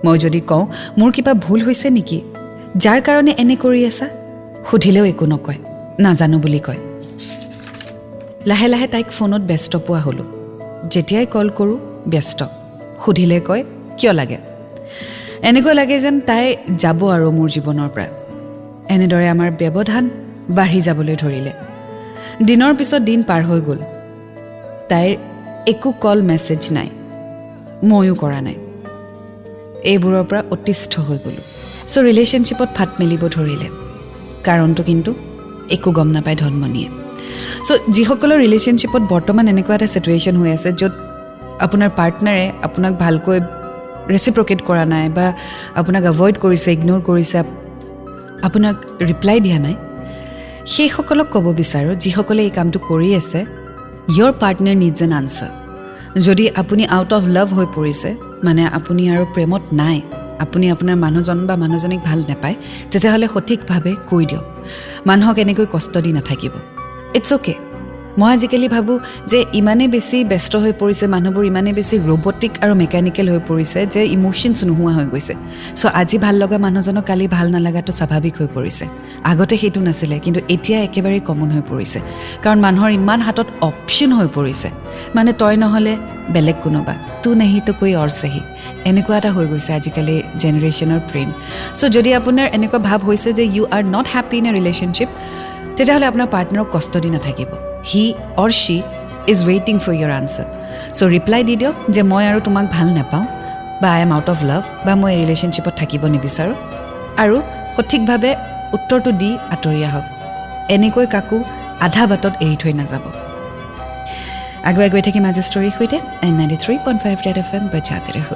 মই 0.06 0.18
যদি 0.18 0.42
কওঁ 0.42 0.68
মোৰ 0.98 1.12
কিবা 1.12 1.34
ভুল 1.34 1.62
হৈছে 1.62 1.90
নেকি? 1.90 2.22
যাৰ 2.78 3.02
কাৰণে 3.02 3.32
এনে 3.32 3.56
কৰি 3.56 3.86
আছা? 3.86 4.10
সুধিলেও 4.72 5.06
একো 5.06 5.26
নকয়। 5.26 5.58
নাজানো 6.00 6.40
বুলি 6.40 6.60
কয়। 6.60 6.78
লাহে 8.46 8.68
লাহে 8.68 8.88
তাইক 8.88 9.08
ফোনত 9.12 9.42
ব্যস্ত 9.42 9.76
পোৱা 9.76 10.00
হ'লোঁ। 10.00 10.26
যেতিয়াই 10.92 11.26
কল 11.26 11.50
কৰোঁ 11.50 11.78
ব্যস্ত। 12.08 12.46
সুধিলে 13.06 13.40
কয় 13.40 13.64
কিয় 13.98 14.14
লাগে? 14.14 14.38
এনেকুৱা 15.44 15.74
লাগে 15.74 16.00
যেন 16.00 16.20
তাই 16.20 16.56
যাব 16.78 17.10
আৰু 17.10 17.32
মোৰ 17.32 17.50
জীৱনৰ 17.50 17.90
পৰা। 17.90 18.08
এনেদৰে 18.90 19.30
আমাৰ 19.30 19.52
ব্যৱধান 19.52 20.10
বাঢ়ি 20.50 20.82
যাবলৈ 20.82 21.16
ধৰিলে। 21.16 21.52
দিনৰ 22.44 22.74
পিছত 22.76 23.02
দিন 23.02 23.24
পাৰ 23.24 23.44
হৈ 23.44 23.62
গ'ল। 23.62 23.78
তাইৰ 24.90 25.18
একো 25.68 25.92
কল 25.92 26.22
মেছেজ 26.22 26.72
নাই। 26.72 26.90
ময়ো 27.84 28.16
কৰা 28.16 28.42
নাই। 28.42 28.56
এইবোৰৰ 29.84 30.24
পৰা 30.24 30.44
অতিষ্ঠ 30.52 31.00
হৈ 31.00 31.18
গ'লোঁ। 31.18 31.44
চ' 31.88 31.98
ৰিলেশ্যনশ্বিপত 31.98 32.70
ফাট 32.76 32.90
মেলিব 33.00 33.28
ধৰিলে। 33.28 33.70
কাৰণটো 34.44 34.84
কিন্তু 34.84 35.14
একো 35.70 35.92
গম 35.92 36.08
নাপায় 36.08 36.36
ধনমণিয়ে। 36.36 36.90
চ' 37.64 37.72
যিসকলৰ 37.90 38.38
ৰিলেশ্যনশ্বিপত 38.40 39.02
বৰ্তমান 39.02 39.48
এনেকুৱা 39.48 39.76
এটা 39.76 39.86
ছিটুৱেশ্যন 39.86 40.36
হৈ 40.36 40.52
আছে 40.52 40.72
য'ত 40.72 40.92
আপোনাৰ 41.60 41.90
পাৰ্টনাৰে 41.90 42.52
আপোনাক 42.62 42.94
ভালকৈ 42.94 43.40
ৰেচিপ্ৰকেট 44.14 44.60
কৰা 44.68 44.84
নাই 44.94 45.06
বা 45.18 45.26
আপোনাক 45.80 46.04
এভইড 46.12 46.36
কৰিছে 46.44 46.70
ইগন'ৰ 46.76 47.02
কৰিছে 47.10 47.38
আপোনাক 48.48 48.76
ৰিপ্লাই 49.10 49.38
দিয়া 49.46 49.60
নাই 49.66 49.76
সেইসকলক 50.74 51.28
ক'ব 51.34 51.46
বিচাৰোঁ 51.60 51.94
যিসকলে 52.04 52.42
এই 52.48 52.52
কামটো 52.58 52.80
কৰি 52.90 53.10
আছে 53.22 53.40
your 54.16 54.32
partner 54.42 54.76
needs 54.84 55.00
an 55.06 55.12
answer 55.20 55.52
যদি 56.26 56.46
আপুনি 56.62 56.84
আউট 56.96 57.12
অফ 57.18 57.24
লাভ 57.36 57.48
হৈ 57.58 57.68
পৰিছে 57.78 58.10
মানে 58.46 58.64
আপুনি 58.78 59.02
আৰু 59.14 59.24
প্ৰেমত 59.36 59.64
নাই 59.82 59.98
আপুনি 60.44 60.66
আপোনাৰ 60.76 60.96
মানুহজন 61.06 61.40
বা 61.50 61.56
মানুহজনীক 61.64 62.02
ভাল 62.08 62.20
নাপায় 62.30 62.56
তেতিয়াহ'লে 62.92 63.28
সঠিকভাৱে 63.34 63.92
কৈ 64.10 64.24
দিয়ক। 64.30 64.46
মানুহক 65.10 65.38
এনেকৈ 65.44 65.66
কষ্ট 65.74 65.94
দি 66.06 66.12
নাথাকিব। 66.18 66.54
ইটছ 67.18 67.30
অ'কে 67.34 67.54
মই 68.18 68.30
আজিকালি 68.36 68.68
ভাবোঁ 68.76 68.98
যে 69.32 69.40
ইমানেই 69.60 69.90
বেছি 69.96 70.18
ব্যস্ত 70.32 70.54
হৈ 70.64 70.74
পৰিছে 70.82 71.06
মানুহবোৰ 71.16 71.44
ইমানেই 71.52 71.74
বেছি 71.80 71.96
ৰবটিক 72.10 72.52
আৰু 72.64 72.74
মেকানিকেল 72.84 73.28
হৈ 73.34 73.42
পৰিছে 73.50 73.80
যে 73.94 74.02
ইম'শ্যনছ 74.16 74.60
নোহোৱা 74.70 74.92
হৈ 74.98 75.06
গৈছে। 75.14 75.34
চ' 75.80 75.92
আজি 76.02 76.18
ভাল 76.24 76.36
লগা 76.42 76.58
মানুহজনক 76.66 77.04
কালি 77.10 77.26
ভাল 77.36 77.48
নালাগাটো 77.56 77.92
স্বাভাৱিক 78.00 78.34
হৈ 78.40 78.48
পৰিছে। 78.56 78.86
আগতে 79.32 79.56
সেইটো 79.62 79.80
নাছিলে 79.88 80.16
কিন্তু 80.26 80.40
এতিয়া 80.54 80.78
একেবাৰে 80.88 81.20
কমন 81.30 81.50
হৈ 81.56 81.64
পৰিছে। 81.72 82.00
কাৰণ 82.44 82.60
মানুহৰ 82.66 82.92
ইমান 83.00 83.20
হাতত 83.28 83.48
অপশ্যন 83.70 84.12
হৈ 84.18 84.28
পৰিছে। 84.38 84.70
মানে 85.16 85.32
তই 85.42 85.56
নহ'লে 85.64 85.94
বেলেগ 86.34 86.58
কোনোবা 86.64 86.94
তো 87.24 87.30
নাহি 87.40 87.60
তো 87.68 87.72
কৈ 87.80 87.92
অৰ 88.02 88.10
চাহি। 88.20 88.42
এনেকুৱা 88.90 89.16
এটা 89.18 89.32
হৈ 89.36 89.46
গৈছে 89.52 89.72
আজিকালি 89.80 90.16
জেনেৰেশ্যনৰ 90.42 91.02
প্ৰেম। 91.10 91.30
চ' 91.78 91.92
যদি 91.96 92.10
আপোনাৰ 92.20 92.48
এনেকুৱা 92.58 92.80
ভাৱ 92.88 93.00
হৈছে 93.08 93.30
যে 93.38 93.44
you 93.56 93.64
are 93.76 93.84
not 93.96 94.06
happy 94.14 94.38
in 94.40 94.46
a 94.50 94.52
relationship 94.58 95.10
তেতিয়াহ'লে 95.76 96.06
আপোনাৰ 96.12 96.28
পাৰ্টনাৰক 96.36 96.68
কষ্ট 96.76 96.94
দি 97.04 97.10
নাথাকিব। 97.18 97.69
He 97.90 98.06
or 98.44 98.52
she 98.62 98.78
is 99.32 99.40
ৱেইটিং 99.48 99.76
for 99.84 99.94
your 100.00 100.12
answer 100.20 100.48
so' 100.98 101.02
reply 101.16 101.42
দি 101.48 101.56
দিয়ক 101.62 101.76
যে 101.96 102.02
মই 102.12 102.24
আৰু 102.30 102.40
তোমাক 102.48 102.66
ভাল 102.76 102.88
নাপাওঁ 102.98 103.26
বা 103.82 103.88
I 103.96 104.02
am 104.06 104.12
out 104.16 104.28
of 104.34 104.40
love 104.50 104.64
বা 104.86 104.94
মই 105.02 105.12
এই 105.14 105.20
ৰিলেশ্যনশ্বিপত 105.24 105.74
থাকিব 105.82 106.04
নিবিচাৰোঁ। 106.16 106.56
আৰু 107.24 107.36
সঠিকভাৱে 107.76 108.32
উত্তৰটো 108.76 109.10
দি 109.22 109.32
আঁতৰি 109.54 109.82
আহক। 109.90 110.06
এনেকৈ 110.76 111.06
কাকো 111.14 111.38
আধা 111.86 112.04
বাটত 112.10 112.34
এৰি 112.44 112.56
থৈ 112.62 112.74
নাযাব। 112.80 113.04
আগুৱাই 114.70 114.90
গৈ 114.94 115.02
থাকিম 115.08 115.24
আজি 115.30 115.42
ষ্টৰীৰ 115.50 115.74
সৈতে 115.78 115.98
and 116.26 116.34
ninety 116.40 116.58
three 116.64 116.76
point 116.86 117.00
five 117.04 117.16
Red 117.26 117.38
F 117.44 117.50
M 117.58 117.64
বজাতে 117.74 118.12
ৰহ 118.18 118.30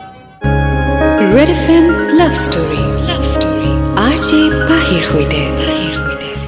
Red 1.35 1.49
F 1.55 1.65
M 1.75 1.85
love 2.19 2.33
story 2.45 2.81
love 3.09 3.21
story 3.33 3.69
R 4.05 4.15
J 4.27 4.39
পাহিৰ 4.69 5.01
সৈতে। 5.09 5.41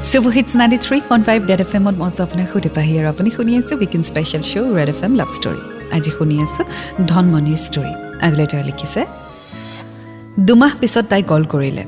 Super 0.10 0.26
hits 0.36 0.52
ninety 0.60 0.78
three 0.86 0.98
point 1.10 1.24
five 1.28 1.40
Red 1.52 1.62
F 1.66 1.72
এমত 1.78 1.96
মই 2.02 2.10
আপোনাক 2.26 2.48
সুধি 2.54 2.70
পাহি 2.78 2.94
আৰু 3.00 3.08
আপুনি 3.14 3.30
শুনি 3.38 3.52
আছে 3.60 3.74
weekend 3.82 4.04
special 4.10 4.44
show' 4.52 4.70
Red 4.78 4.90
F 4.94 5.00
M 5.08 5.14
love 5.20 5.30
story 5.38 5.62
আজি 5.96 6.12
শুনি 6.18 6.36
আছোঁ 6.46 6.64
ধনমণিৰ 7.12 7.60
ষ্টৰী 7.68 7.94
আগলৈ 8.26 8.46
তেওঁ 8.52 8.64
লিখিছে 8.70 9.02
দুমাহ 10.48 10.74
পিছত 10.82 11.06
তাই 11.12 11.22
কল 11.32 11.44
কৰিলে। 11.54 11.84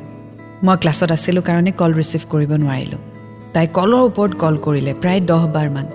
মই 0.66 0.76
ক্লাছত 0.82 1.10
আছিলোঁ 1.18 1.44
কাৰণে 1.50 1.72
কল 1.82 1.92
ৰিচিভ 2.00 2.22
কৰিব 2.34 2.52
নোৱাৰিলোঁ। 2.64 3.02
তাই 3.56 3.66
কলৰ 3.78 4.02
ওপৰত 4.10 4.34
কল 4.44 4.56
কৰিলে 4.66 4.92
প্ৰায় 5.02 5.22
দহ 5.32 5.42
বাৰমান 5.56 5.86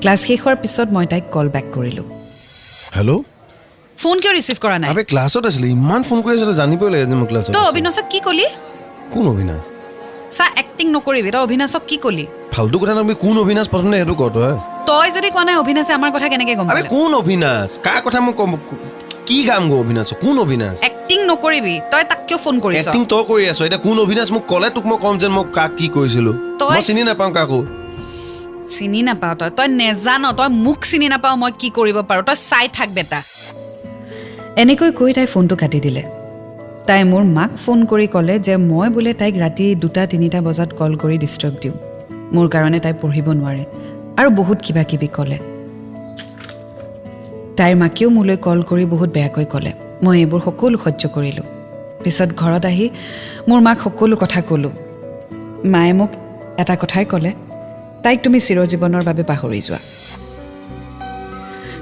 ক্লাছ 0.00 0.18
শেষ 0.26 0.38
হোৱাৰ 0.44 0.56
পিছত 0.62 0.88
মই 0.96 1.04
তাইক 1.12 1.24
কল 1.34 1.46
বেক 1.54 1.66
কৰিলোঁ। 1.76 2.06
হেল্ল' 2.96 3.20
ফোন 4.02 4.16
কিয় 4.22 4.32
ৰিচিভ 4.38 4.56
কৰা 4.64 4.76
নাই? 4.82 4.88
ক্লাছত 5.12 5.44
আছিলে 5.50 5.66
ইমান 5.76 6.00
ফোন 6.08 6.18
কৰি 6.24 6.32
আছিলে 6.38 6.54
জানিবই 6.60 6.90
লাগে 6.94 7.06
মই 7.20 7.26
ক্লাছত 7.30 7.50
তই। 7.56 7.64
অবিনাশক 7.72 8.06
কি 8.12 8.18
ক'লি? 8.26 8.46
কোন 9.14 9.26
অবিনাশ? 9.34 9.62
চা 10.32 10.44
এক্টিং 10.56 10.86
নকৰিবি 10.96 11.30
তই 11.34 11.40
অবিনাশক 11.46 11.82
কি 11.88 11.96
ক'লি? 12.04 12.24
ফাল্টু 12.52 12.76
কথা 12.78 12.92
নকবি 12.94 13.14
কোন 13.14 13.36
অবিনাশ 13.38 13.66
প্ৰথমে 13.68 13.96
সেইটো 13.96 14.14
ক 14.14 14.22
তই? 14.36 14.52
তই 14.86 15.08
যদি 15.16 15.28
কোৱা 15.30 15.44
নাই 15.44 15.56
অবিনাশে 15.56 15.92
আমাৰ 15.94 16.10
কথা 16.14 16.26
কেনেকে 16.28 16.54
গম 16.58 16.66
পালে? 16.68 16.88
কোন 16.88 17.10
অবিনাশ? 17.14 17.70
কাৰ 17.86 17.98
কথা 18.06 18.18
মই 18.20 18.32
কম 18.32 18.50
কি 19.26 19.38
কাম 19.44 19.62
গো 19.70 19.76
অবিনাশ? 19.78 20.08
কোন 20.22 20.36
অবিনাশ? 20.38 20.76
এক্টিং 20.82 21.18
নকৰিবি 21.30 21.74
তই 21.92 22.02
তাক 22.10 22.20
কিয় 22.28 22.38
ফোন 22.38 22.54
কৰিছ? 22.60 22.76
এক্টিং 22.82 23.02
তই 23.04 23.22
কৰি 23.30 23.44
আছ 23.50 23.60
এতিয়া 23.62 23.80
কোন 23.86 23.96
অবিনাশ 23.98 24.28
মোক 24.32 24.44
ক'লে 24.48 24.68
তোক 24.70 24.84
মই 24.86 24.98
ক'ম 25.02 25.14
যেন 25.18 25.32
মই 25.32 25.44
কাক 25.52 25.70
কি 25.78 25.86
কৰিছিলো 25.88 26.32
তই- 26.60 26.74
মই 26.74 26.82
চিনি 26.82 27.02
নাপাওঁ 27.02 27.32
কাকো। 27.32 27.60
চিনি 28.76 29.00
নাপাওঁ 29.02 29.34
তই 29.34 29.50
তই 29.56 29.68
নেজান 29.80 30.22
তই 30.38 30.48
মোক 30.64 30.80
চিনি 30.84 31.06
নাপাওঁ 31.08 31.36
মই 31.36 31.52
কি 31.60 31.68
কৰিব 31.76 31.96
পাৰোঁ 32.08 32.22
তই 32.22 32.36
চাই 32.50 32.66
থাক 32.76 32.88
বেটা। 32.96 33.20
এনেকৈ 34.56 34.90
কৈ 34.92 35.10
তাই 35.12 35.26
ফোনটো 35.26 35.54
কাটি 35.56 35.78
দিলে। 35.80 36.02
তাই 36.86 37.04
মোৰ 37.04 37.22
মাক 37.22 37.50
ফোন 37.64 37.84
কৰি 37.84 38.06
ক'লে 38.06 38.38
যে 38.38 38.56
মই 38.56 38.88
বোলে 38.88 39.12
তাইক 39.14 39.34
ৰাতি 39.34 39.74
দুটা 39.74 40.06
তিনিটা 40.06 40.38
বজাত 40.42 40.70
কল 40.78 40.92
কৰি 40.96 41.18
ডিষ্টাৰ্ব 41.18 41.54
দিওঁ। 41.62 41.74
মোৰ 42.32 42.46
কাৰণে 42.48 42.78
তাই 42.80 42.94
পঢ়িব 43.02 43.26
নোৱাৰে 43.32 43.64
আৰু 44.16 44.30
বহুত 44.30 44.58
কিবা 44.62 44.82
কিবি 44.82 45.06
ক'লে। 45.06 45.38
তাইৰ 47.56 47.74
মাকেও 47.76 48.08
মোলৈ 48.10 48.36
কল 48.36 48.62
কৰি 48.62 48.84
বহুত 48.84 49.10
বেয়াকৈ 49.10 49.44
ক'লে। 49.44 49.72
মই 50.02 50.18
এইবোৰ 50.18 50.40
সকলো 50.44 50.78
সহ্য 50.78 51.02
কৰিলোঁ। 51.14 51.46
পিছত 52.04 52.30
ঘৰত 52.36 52.64
আহি 52.66 52.86
মোৰ 53.48 53.60
মাক 53.60 53.78
সকলো 53.80 54.16
কথা 54.16 54.40
ক'লোঁ। 54.40 54.70
মায়ে 55.64 55.92
মোক 55.92 56.10
এটা 56.58 56.74
কথাই 56.76 57.04
ক'লে 57.04 57.32
তাইক 58.02 58.18
তুমি 58.22 58.38
চিৰজীৱনৰ 58.40 59.02
বাবে 59.04 59.22
পাহৰি 59.22 59.60
যোৱা। 59.60 59.80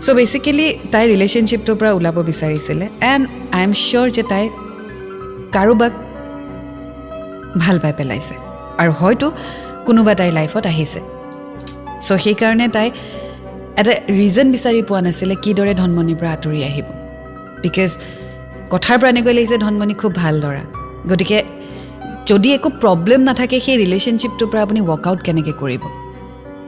চ' 0.01 0.11
বেচিকেলি 0.11 0.67
তাই 0.93 1.05
ৰিলেশ্যনশ্বিপটোৰ 1.13 1.77
পৰা 1.77 1.91
ওলাব 1.93 2.17
বিচাৰিছিলে 2.23 2.87
এণ্ড 3.13 3.25
আই 3.53 3.63
এম 3.65 3.73
চিয়'ৰ 3.73 4.11
যে 4.11 4.23
তাই 4.23 4.45
কাৰোবাক 5.53 5.93
ভাল 7.63 7.77
পাই 7.83 7.93
পেলাইছে। 7.99 8.35
আৰু 8.79 8.93
হয়তো 9.01 9.27
কোনোবা 9.87 10.13
তাইৰ 10.15 10.33
লাইফত 10.33 10.65
আহিছে। 10.67 11.01
চ' 12.07 12.19
সেইকাৰণে 12.25 12.67
তাই 12.69 12.89
এটা 13.81 13.93
ৰিজন 14.21 14.47
বিচাৰি 14.55 14.81
পোৱা 14.89 15.01
নাছিলে 15.07 15.35
কিদৰে 15.45 15.73
ধনমণিৰ 15.81 16.17
পৰা 16.21 16.31
আঁতৰি 16.37 16.61
আহিব। 16.71 16.87
বিকজ 17.63 17.91
কথাৰ 18.71 18.97
পৰা 19.01 19.09
এনেকৈ 19.09 19.33
লাগিছে 19.39 19.57
ধনমণি 19.59 19.95
খুব 19.95 20.13
ভাল 20.15 20.35
ল'ৰা। 20.43 20.63
গতিকে 21.11 21.39
যদি 22.31 22.49
একো 22.53 22.69
প্ৰব্লেম 22.83 23.21
নাথাকে 23.29 23.57
সেই 23.67 23.77
ৰিলেশ্যনশ্বিপটোৰ 23.83 24.49
পৰা 24.51 24.63
আপুনি 24.63 24.81
ৱৰ্কআউট 24.81 25.21
কেনেকৈ 25.27 25.53
কৰিব? 25.63 25.83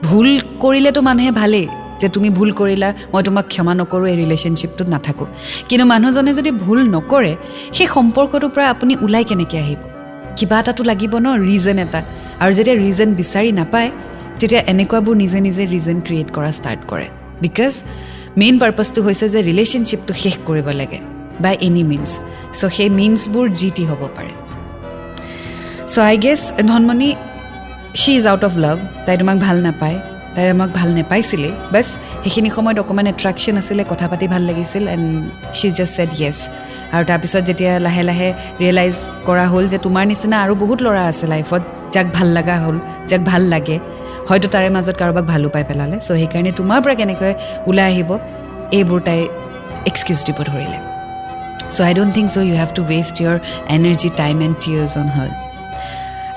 ভুল 0.03 0.27
কৰিলেতো 0.63 0.99
মানুহে 1.01 1.31
ভালেই। 1.31 1.67
যে 1.99 2.07
তুমি 2.15 2.29
ভুল 2.37 2.49
কৰিলা 2.59 2.89
মই 3.13 3.21
তোমাক 3.27 3.45
ক্ষমা 3.53 3.73
নকৰোঁ 3.79 4.07
এই 4.11 4.17
ৰিলেশ্যনশ্বিপটোত 4.23 4.87
নাথাকোঁ। 4.93 5.27
কিন্তু 5.69 5.85
মানুহজনে 5.93 6.31
যদি 6.39 6.51
ভুল 6.63 6.79
নকৰে 6.95 7.33
সেই 7.75 7.87
সম্পৰ্কটোৰ 7.95 8.51
পৰা 8.55 8.65
আপুনি 8.73 8.93
ওলাই 9.05 9.23
কেনেকৈ 9.29 9.57
আহিব? 9.63 9.79
কিবা 10.37 10.57
এটাতো 10.61 10.81
লাগিব 10.89 11.13
ন 11.25 11.27
ৰিজন 11.49 11.77
এটা। 11.85 11.99
আৰু 12.41 12.51
যেতিয়া 12.57 12.75
ৰিজন 12.85 13.09
বিচাৰি 13.21 13.51
নাপায় 13.59 13.89
তেতিয়া 14.39 14.61
এনেকুৱাবোৰ 14.73 15.15
নিজে 15.23 15.39
নিজে 15.47 15.63
ৰিজন 15.73 15.97
ক্ৰিয়েট 16.07 16.29
কৰা 16.35 16.51
ষ্টাৰ্ট 16.57 16.81
কৰে। 16.91 17.07
বিকজ 17.45 17.73
মেইন 18.41 18.55
পাৰ্পাছটো 18.61 18.99
হৈছে 19.07 19.25
যে 19.33 19.39
ৰিলেশ্যনশ্বিপটো 19.49 20.13
শেষ 20.23 20.35
কৰিব 20.47 20.67
লাগে 20.79 20.99
বাই 21.43 21.55
এনি 21.67 21.83
মিনছ 21.91 22.11
চ' 22.57 22.71
সেই 22.75 22.89
মিনছবোৰ 22.99 23.45
যি 23.59 23.69
টি 23.75 23.83
হ'ব 23.89 24.01
পাৰে। 24.17 24.33
So 25.93 25.99
I 26.09 26.15
guess 26.25 26.41
Dhanmoni 26.69 27.09
she 28.01 28.11
is 28.19 28.25
out 28.31 28.43
of 28.47 28.53
love 28.65 28.77
তাই 29.05 29.15
তোমাক 29.21 29.37
ভাল 29.45 29.57
নাপায়। 29.67 29.97
তাই 30.35 30.45
আমাক 30.55 30.69
ভাল 30.79 30.89
নাপাইছিলেই 30.97 31.53
বাছ 31.73 31.87
সেইখিনি 32.23 32.49
সময়ত 32.57 32.77
অকণমান 32.83 33.07
এট্ৰেকশ্যন 33.13 33.55
আছিলে 33.61 33.83
কথা 33.91 34.05
পাতি 34.11 34.25
ভাল 34.33 34.41
লাগিছিল 34.49 34.83
and 34.95 35.07
she 35.57 35.67
just 35.77 35.93
said 35.97 36.11
yes 36.21 36.39
আৰু 36.95 37.03
তাৰপিছত 37.09 37.43
যেতিয়া 37.49 37.73
লাহে 37.85 38.03
লাহে 38.09 38.29
ৰিয়েলাইজ 38.61 38.95
কৰা 39.27 39.45
হ'ল 39.51 39.65
যে 39.71 39.77
তোমাৰ 39.85 40.03
নিচিনা 40.11 40.35
আৰু 40.45 40.53
বহুত 40.63 40.79
ল'ৰা 40.85 41.03
আছে 41.11 41.25
লাইফত 41.33 41.63
যাক 41.95 42.07
ভাল 42.17 42.27
লগা 42.37 42.55
হ'ল 42.63 42.77
যাক 43.09 43.21
ভাল 43.31 43.41
লাগে 43.53 43.77
হয়তো 44.29 44.47
তাৰে 44.53 44.69
মাজত 44.75 44.95
কাৰোবাক 45.01 45.25
ভালো 45.33 45.47
পাই 45.53 45.63
পেলালে। 45.69 45.97
চ' 46.05 46.09
সেইকাৰণে 46.21 46.51
তোমাৰ 46.59 46.79
পৰা 46.83 46.95
কেনেকৈ 47.01 47.31
ওলাই 47.69 47.87
আহিব 47.91 48.09
এইবোৰ 48.77 48.99
তাই 49.07 49.19
এক্সকিউজ 49.89 50.19
দিব 50.27 50.37
ধৰিলে। 50.49 50.79
So' 51.75 51.81
I 51.87 51.93
don't 51.97 52.11
think 52.17 52.27
so' 52.35 52.37
you 52.49 52.55
have 52.61 52.69
to 52.77 52.81
waste 52.91 53.15
your 53.23 53.35
energy 53.75 54.09
time 54.21 54.35
and 54.45 54.55
tears 54.63 54.93
on 55.01 55.07
her 55.15 55.29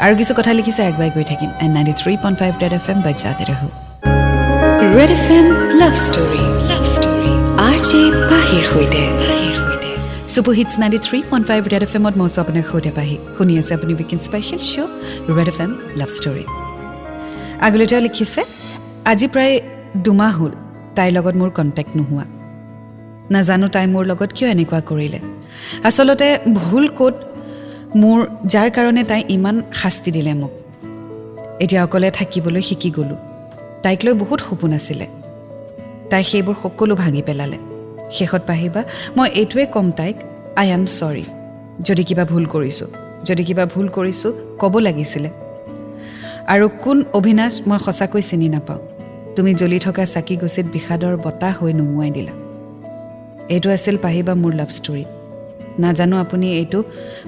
আৰু 0.05 0.13
কিছু 0.21 0.33
কথা 0.39 0.53
লিখিছে 0.59 0.83
আগুৱাই 0.91 1.11
গৈ 1.17 1.25
থাকিম। 1.31 1.51
And 1.63 1.73
ninety 1.77 1.95
three 2.01 2.13
point 2.23 2.37
five 2.41 2.53
Red 2.63 2.73
F 2.79 2.87
M 2.93 2.99
বজাতে 3.07 3.45
ৰহো। 3.51 3.86
Red 4.95 5.11
F 5.17 5.29
M 5.37 5.47
love 5.81 5.95
story 6.07 6.43
love 6.71 6.85
story 6.95 7.31
R 7.67 7.77
J 7.89 8.01
পাহিৰ 8.31 8.63
সৈতে 8.73 9.03
super 10.33 10.55
hits 10.59 10.75
ninety 10.83 10.99
three 11.07 11.19
point 11.31 11.45
five 11.51 11.63
Red 11.73 11.83
F 11.87 11.93
এমত 11.99 12.15
মই 12.21 12.27
আছোঁ 12.29 12.41
আপোনাৰ 12.45 12.65
সৈতে 12.71 12.91
পাহি। 12.99 13.17
শুনি 13.37 13.53
আছে 13.61 13.73
আপুনি 13.79 13.93
weekend 13.99 14.21
special 14.29 14.63
show' 14.71 14.91
Red 15.37 15.49
F 15.53 15.59
M 15.65 15.71
love 16.01 16.11
story 16.19 16.45
আগলৈ 17.67 17.87
তেওঁ 17.91 18.03
লিখিছে 18.07 18.41
আজি 19.11 19.27
প্ৰায় 19.35 19.55
দুমাহ 20.05 20.33
হ'ল 20.39 20.53
তাইৰ 20.97 21.11
লগত 21.17 21.35
মোৰ 21.41 21.51
কণ্টেক্ট 21.59 21.93
নোহোৱা। 21.99 22.25
নাজানো 23.35 23.67
তাই 23.75 23.87
মোৰ 23.95 24.05
লগত 24.11 24.31
কিয় 24.37 24.49
এনেকুৱা 24.55 24.81
কৰিলে। 24.91 25.19
আচলতে 25.89 26.29
ভুল 26.61 26.85
ক'ত 26.99 27.15
মোৰ 28.01 28.19
যাৰ 28.53 28.69
কাৰণে 28.77 29.03
তাই 29.11 29.21
ইমান 29.37 29.57
শাস্তি 29.81 30.11
দিলে 30.17 30.33
মোক। 30.41 30.53
এতিয়া 31.65 31.81
অকলে 31.87 32.09
থাকিবলৈ 32.19 32.63
শিকি 32.71 32.91
গ'লোঁ। 32.99 33.21
তাইক 33.87 34.01
লৈ 34.05 34.13
বহুত 34.13 34.41
সপোন 34.41 34.73
আছিলে। 34.73 35.07
তাই 36.11 36.23
সেইবোৰ 36.25 36.55
সকলো 36.63 36.95
ভাঙি 36.95 37.23
পেলালে। 37.23 37.59
শেষত 38.11 38.43
পাহিবা 38.47 38.81
মই 39.17 39.29
এইটোৱে 39.41 39.67
ক'ম 39.75 39.91
তাইক 39.91 40.17
আই 40.57 40.67
এম 40.69 40.85
চৰি 40.99 41.25
যদি 41.81 42.03
কিবা 42.05 42.25
ভুল 42.25 42.45
কৰিছোঁ 42.45 42.89
যদি 43.25 43.43
কিবা 43.45 43.65
ভুল 43.67 43.87
কৰিছোঁ 43.89 44.33
ক'ব 44.61 44.75
লাগিছিলে। 44.79 45.31
আৰু 46.53 46.67
কোন 46.83 46.99
অভিনাশ 47.13 47.55
মই 47.67 47.79
সঁচাকৈ 47.79 48.23
চিনি 48.23 48.49
নাপাওঁ। 48.49 48.81
তুমি 49.37 49.51
জ্বলি 49.55 49.79
থকা 49.79 50.05
চাকি 50.05 50.37
গছিত 50.37 50.67
বিষাদৰ 50.67 51.15
বতাহ 51.17 51.55
হৈ 51.61 51.73
নুমুৱাই 51.73 52.11
দিলা। 52.11 52.35
এইটো 53.49 53.69
আছিল 53.71 53.97
পাহিবা 53.97 54.33
মোৰ 54.35 54.53
লাভ 54.55 54.69
ষ্টৰী 54.69 55.05
নাজানো 55.79 56.17
আপুনি 56.19 56.47
এইটো 56.53 56.79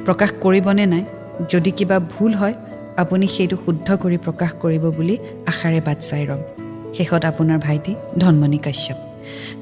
প্ৰকাশ 0.04 0.30
কৰিবনে 0.40 0.86
নাই। 0.86 1.04
যদি 1.48 1.70
কিবা 1.70 1.98
ভুল 1.98 2.34
হয় 2.34 2.54
আপুনি 3.02 3.26
সেইটো 3.34 3.56
শুদ্ধ 3.64 3.88
কৰি 4.02 4.16
প্ৰকাশ 4.26 4.50
কৰিব 4.62 4.84
বুলি 4.98 5.14
আশাৰে 5.50 5.80
বাট 5.86 5.98
চাই 6.08 6.22
ৰ'ম। 6.28 6.40
শেষত 6.96 7.22
আপোনাৰ 7.30 7.58
ভাইটি 7.66 7.92
ধনমণি 8.22 8.58
কাশ্যপ। 8.66 8.98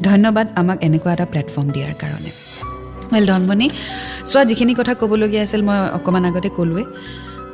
ধন্যবাদ 0.08 0.46
আমাক 0.60 0.78
এনেকুৱা 0.86 1.12
এটা 1.16 1.26
প্লেটফৰ্ম 1.32 1.68
দিয়াৰ 1.74 1.94
কাৰণে। 2.02 2.30
ৱেল 3.12 3.24
ধনমণি 3.32 3.66
চোৱা 4.30 4.42
যিখিনি 4.50 4.72
কথা 4.80 4.92
ক'বলগীয়া 5.00 5.42
আছিল 5.46 5.62
মই 5.68 5.78
অকণমান 5.98 6.24
আগতে 6.28 6.50
ক'লোৱে। 6.56 6.84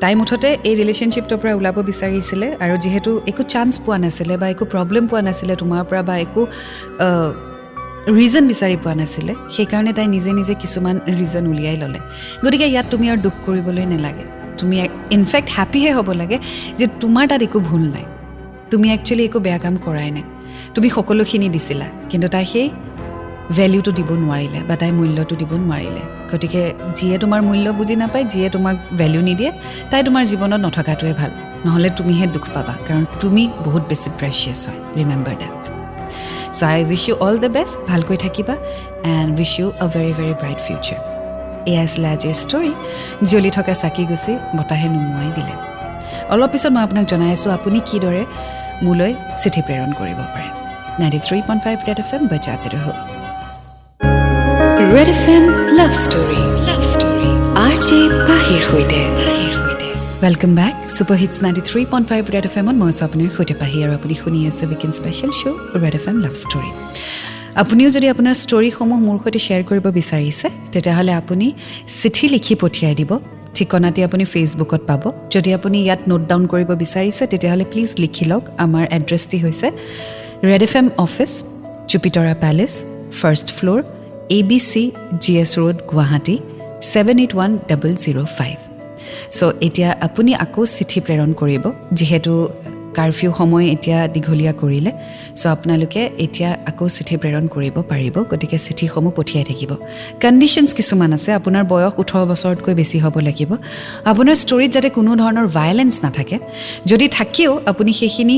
তাই 0.03 0.15
মুঠতে 0.21 0.49
এই 0.69 0.75
ৰিলেশ্যনশ্বিপটোৰ 0.81 1.39
পৰা 1.43 1.53
ওলাব 1.61 1.77
বিচাৰিছিলে 1.91 2.47
আৰু 2.65 2.75
যিহেতু 2.85 3.11
একো 3.31 3.43
চান্স 3.53 3.73
পোৱা 3.85 3.99
নাছিলে 4.05 4.35
বা 4.41 4.47
একো 4.55 4.65
প্ৰব্লেম 4.73 5.05
পোৱা 5.11 5.23
নাছিলে 5.29 5.53
তোমাৰ 5.63 5.83
পৰা 5.91 6.03
বা 6.09 6.15
একো 6.27 6.43
ৰিজন 8.19 8.45
বিচাৰি 8.53 8.77
পোৱা 8.83 8.95
নাছিলে 9.01 9.33
সেইকাৰণে 9.55 9.93
তাই 9.99 10.07
নিজে 10.15 10.31
নিজে 10.39 10.55
কিছুমান 10.63 10.97
ৰিজন 11.19 11.45
উলিয়াই 11.53 11.77
ল'লে। 11.83 12.01
গতিকে 12.45 12.67
ইয়াত 12.73 12.87
তুমি 12.93 13.05
আৰু 13.11 13.19
দুখ 13.27 13.35
কৰিবলৈ 13.47 13.87
নালাগে। 13.95 14.42
তুমি 14.59 14.75
ইনফেক্ট 15.17 15.49
হেপ্পীহে 15.57 15.91
হ'ব 15.97 16.09
লাগে 16.21 16.39
যে 16.79 16.87
তোমাৰ 17.03 17.25
তাত 17.31 17.43
একো 17.47 17.59
ভুল 17.69 17.83
নাই। 17.95 18.05
তুমি 18.71 18.87
একচুৱেলি 18.97 19.23
একো 19.29 19.39
বেয়া 19.47 19.59
কাম 19.65 19.75
কৰাই 19.87 20.11
নাই। 20.17 20.25
তুমি 20.75 20.89
সকলোখিনি 20.97 21.49
দিছিলা 21.55 21.87
কিন্তু 22.11 22.27
তাই 22.35 22.45
সেই 22.53 22.67
ভেলিউটো 23.59 23.91
দিব 23.99 24.11
নোৱাৰিলে 24.25 24.61
বা 24.69 24.75
তাই 24.81 24.91
মূল্যটো 24.99 25.35
দিব 25.41 25.53
নোৱাৰিলে। 25.67 26.03
গতিকে 26.31 26.63
যিয়ে 26.97 27.17
তোমাৰ 27.23 27.41
মূল্য 27.49 27.67
বুজি 27.79 27.95
নাপায় 28.03 28.25
যিয়ে 28.33 28.49
তোমাক 28.55 28.77
ভেলিউ 29.01 29.23
নিদিয়ে 29.29 29.51
তাই 29.91 30.01
তোমাৰ 30.07 30.23
জীৱনত 30.31 30.61
নথকাটোৱে 30.67 31.13
ভাল। 31.21 31.31
নহ'লে 31.65 31.91
তুমিহে 31.99 32.27
দুখ 32.35 32.45
পাবা 32.55 32.75
কাৰণ 32.87 33.05
তুমি 33.23 33.43
বহুত 33.67 33.83
বেছি 33.91 34.09
প্ৰেচিয়াছ 34.19 34.61
হয়। 34.69 34.81
Remember 34.99 35.35
that 35.43 35.55
so' 36.59 36.63
I 36.71 36.79
wish 36.91 37.03
you 37.09 37.15
all 37.25 37.37
the 37.45 37.51
best 37.57 37.77
ভালকৈ 37.91 38.17
থাকিবা 38.25 38.55
and 39.15 39.33
wish 39.41 39.53
you 39.61 39.67
a 39.85 39.87
very 39.95 40.13
very 40.19 40.35
bright 40.41 40.59
future 40.67 41.12
এয়া 41.71 41.83
আছিলে 41.87 42.09
আজিৰ 42.15 42.35
ষ্টৰী 42.43 42.73
জ্বলি 43.31 43.51
থকা 43.57 43.73
চাকি 43.83 44.03
গুচি 44.11 44.33
বতাহে 44.57 44.87
নুমুৱাই 44.95 45.31
দিলে। 45.37 45.55
অলপ 46.33 46.51
পিছত 46.53 46.71
মই 46.75 46.83
আপোনাক 46.87 47.05
জনাই 47.13 47.31
আছোঁ 47.37 47.51
আপুনি 47.59 47.79
কিদৰে 47.89 48.23
মোলৈ 48.87 49.13
চিঠি 49.41 49.61
প্ৰেৰণ 49.67 49.91
কৰিব 50.01 50.21
পাৰে। 50.33 50.49
Ninety 51.01 51.21
three 51.27 51.39
point 51.49 51.61
five 51.67 51.77
Red 51.89 51.99
F 52.05 52.11
M 52.17 52.23
বজাতে 52.33 52.69
ৰহ 52.75 52.87
Red 54.95 55.09
F 55.15 55.25
M 55.37 55.45
love 55.79 55.91
story 56.05 56.41
love 56.69 56.81
story 56.93 57.29
R 57.65 57.75
J 57.87 57.99
পাহিৰ 58.29 58.61
সৈতে। 58.69 59.01
Welcome 60.23 60.53
back 60.61 60.75
super 60.97 61.17
hits 61.23 61.37
ninety 61.45 61.63
three 61.69 61.81
point 61.93 62.07
five 62.11 62.23
Red 62.35 62.45
F 62.49 62.55
এমত 62.61 62.77
মই 62.81 62.89
আছোঁ 62.93 63.05
আপোনাৰ 63.09 63.31
সৈতে 63.37 63.55
পাহি 63.63 63.79
আৰু 63.85 63.93
আপুনি 63.99 64.15
শুনি 64.23 64.39
আছে 64.51 64.65
weekend 64.71 64.93
special 64.99 65.31
show' 65.41 65.59
Red 65.83 65.95
F 65.99 66.05
M 66.11 66.17
love 66.25 66.35
story 66.45 66.71
আপুনিও 67.61 67.91
যদি 67.97 68.07
আপোনাৰ 68.15 68.35
ষ্টৰীসমূহ 68.45 68.99
মোৰ 69.07 69.17
সৈতে 69.23 69.41
শ্বেয়াৰ 69.45 69.65
কৰিব 69.71 69.87
বিচাৰিছে 69.99 70.47
তেতিয়াহ'লে 70.73 71.13
আপুনি 71.21 71.47
চিঠি 72.01 72.27
লিখি 72.35 72.55
পঠিয়াই 72.63 72.95
দিব। 73.01 73.11
ঠিকনাটি 73.57 74.01
আপুনি 74.09 74.25
ফেচবুকত 74.33 74.83
পাব। 74.91 75.03
যদি 75.35 75.51
আপুনি 75.59 75.79
ইয়াত 75.87 76.03
নোট 76.11 76.23
ডাউন 76.31 76.45
কৰিব 76.53 76.71
বিচাৰিছে 76.83 77.23
তেতিয়াহ'লে 77.33 77.65
প্লিজ 77.73 77.91
লিখি 78.03 78.25
লওক। 78.31 78.45
আমাৰ 78.65 78.85
এড্ৰেছটি 78.99 79.37
হৈছে 79.45 79.67
Red 80.49 80.63
F 80.67 80.73
M 80.81 80.87
office 81.05 81.33
Jupitara 81.91 82.35
palace 82.45 82.73
first 83.21 83.49
floor 83.57 83.81
A 84.37 84.41
B 84.49 84.59
C 84.71 84.85
G 85.23 85.33
S 85.43 85.53
road 85.61 85.77
Guwahati 85.91 86.37
seven 86.93 87.17
eight 87.23 87.33
one 87.37 87.51
double 87.71 87.93
zero' 88.03 88.21
five 88.39 88.57
so' 89.37 89.41
এতিয়া 89.67 89.91
আপুনি 90.07 90.31
আকৌ 90.45 90.63
চিঠি 90.77 90.99
প্ৰেৰণ 91.07 91.31
কৰিব 91.41 91.65
যিহেতু 91.99 92.33
কাৰফিউ 92.99 93.31
সময় 93.41 93.67
এতিয়া 93.75 93.99
দীঘলীয়া 94.15 94.53
কৰিলে। 94.63 94.91
চ' 95.41 95.47
আপোনালোকে 95.55 96.01
এতিয়া 96.25 96.51
আকৌ 96.71 96.87
চিঠি 96.97 97.17
প্ৰেৰণ 97.23 97.45
কৰিব 97.55 97.77
পাৰিব 97.91 98.15
গতিকে 98.31 98.59
চিঠিসমূহ 98.67 99.13
পঠিয়াই 99.19 99.45
থাকিব। 99.51 99.71
কণ্ডিশ্যনছ 100.23 100.71
কিছুমান 100.79 101.11
আছে 101.17 101.31
আপোনাৰ 101.39 101.63
বয়স 101.73 101.93
ওঠৰ 102.03 102.23
বছৰতকৈ 102.31 102.75
বেছি 102.81 102.97
হ'ব 103.05 103.17
লাগিব। 103.29 103.51
আপোনাৰ 104.11 104.37
ষ্টৰীত 104.43 104.71
যাতে 104.77 104.89
কোনো 104.97 105.11
ধৰণৰ 105.23 105.47
ভায়লেঞ্চ 105.59 105.95
নাথাকে। 106.05 106.37
যদি 106.91 107.07
থাকেও 107.19 107.53
আপুনি 107.71 107.93
সেইখিনি 108.01 108.37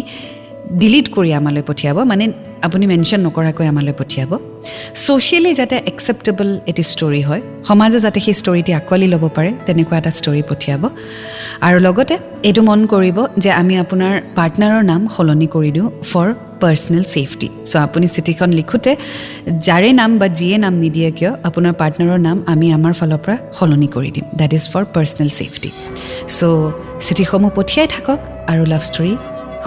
ডিলিট 0.81 1.07
কৰি 1.17 1.31
আমালৈ 1.39 1.63
পঠিয়াব 1.69 1.97
মানে 2.13 2.25
আপুনি 2.67 2.85
মেনশ্যন 2.93 3.21
নকৰাকৈ 3.27 3.67
আমালৈ 3.73 3.95
পঠিয়াব। 4.01 4.31
ছ'চিয়েলি 5.05 5.53
যাতে 5.61 5.77
একচেপ্টেবল 5.91 6.49
এটি 6.71 6.83
ষ্টৰী 6.93 7.21
হয় 7.29 7.43
সমাজে 7.69 7.99
যাতে 8.05 8.19
সেই 8.27 8.35
ষ্টৰীটি 8.41 8.71
আঁকোৱালি 8.79 9.07
ল'ব 9.15 9.25
পাৰে 9.37 9.51
তেনেকুৱা 9.67 9.97
এটা 10.01 10.11
ষ্টৰী 10.19 10.43
পঠিয়াব। 10.51 10.83
আৰু 11.67 11.79
লগতে 11.87 12.15
এইটো 12.49 12.61
মন 12.69 12.81
কৰিব 12.93 13.19
যে 13.43 13.51
আমি 13.61 13.75
আপোনাৰ 13.85 14.15
পাৰ্টনাৰৰ 14.39 14.83
নাম 14.91 15.01
সলনি 15.15 15.47
কৰি 15.55 15.71
দিওঁ 15.77 15.89
ফৰ 16.11 16.29
পাৰ্চনেল 16.63 17.05
ছেফটি 17.15 17.49
চ' 17.71 17.77
আপুনি 17.87 18.07
চিঠিখন 18.15 18.51
লিখোঁতে 18.59 18.93
যাৰে 19.67 19.91
নাম 20.01 20.11
বা 20.21 20.27
যিয়ে 20.39 20.57
নাম 20.65 20.75
নিদিয়ে 20.85 21.11
কিয় 21.19 21.33
আপোনাৰ 21.49 21.73
পাৰ্টনাৰৰ 21.81 22.21
নাম 22.29 22.37
আমি 22.53 22.67
আমাৰ 22.77 22.93
ফালৰ 22.99 23.21
পৰা 23.25 23.37
সলনি 23.59 23.89
কৰি 23.97 24.11
দিম। 24.15 24.25
That 24.41 24.53
is 24.59 24.65
for 24.73 24.83
personal 24.95 25.31
safety 25.39 25.71
so' 26.37 26.41
চিঠিসমূহ 27.07 27.51
পঠিয়াই 27.59 27.87
থাকক 27.95 28.19
আৰু 28.53 28.63
লাভ 28.73 28.83
ষ্টৰী 28.91 29.15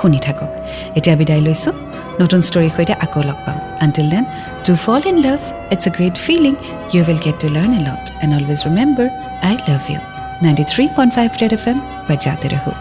শুনি 0.01 0.19
থাকক 0.27 0.51
এতিয়া 0.99 1.17
বিদায় 1.21 1.43
লৈছোঁ 1.47 1.75
নতুন 2.21 2.41
ষ্টৰীৰ 2.49 2.73
সৈতে 2.77 2.95
আকৌ 3.05 3.21
লগ 3.29 3.39
পাম 3.47 3.59
until 3.85 4.07
then 4.15 4.25
to 4.67 4.73
fall 4.85 5.01
in 5.11 5.17
love 5.27 5.41
it's 5.75 5.85
a 5.89 5.91
great 5.97 6.15
feeling 6.27 6.55
you 6.93 7.01
will 7.05 7.21
get 7.27 7.37
to 7.43 7.49
learn 7.57 7.71
a 7.79 7.81
lot 7.89 8.05
and 8.23 8.33
always 8.39 8.61
remember 8.69 9.09
I 9.49 9.55
love 9.69 9.83
you 9.93 10.01
ninety 10.45 10.65
three 10.73 10.85
point 10.97 11.11
five 11.17 11.29
red 11.43 11.53
F 11.59 11.65
M 11.71 11.79
বজাতে 12.09 12.49
ৰহো 12.55 12.73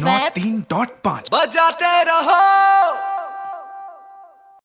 नौ 0.00 0.18
तीन 0.34 0.54
डॉट 0.70 0.88
पाँच 1.04 1.24
बजाते 1.34 1.92
रहो 2.04 3.11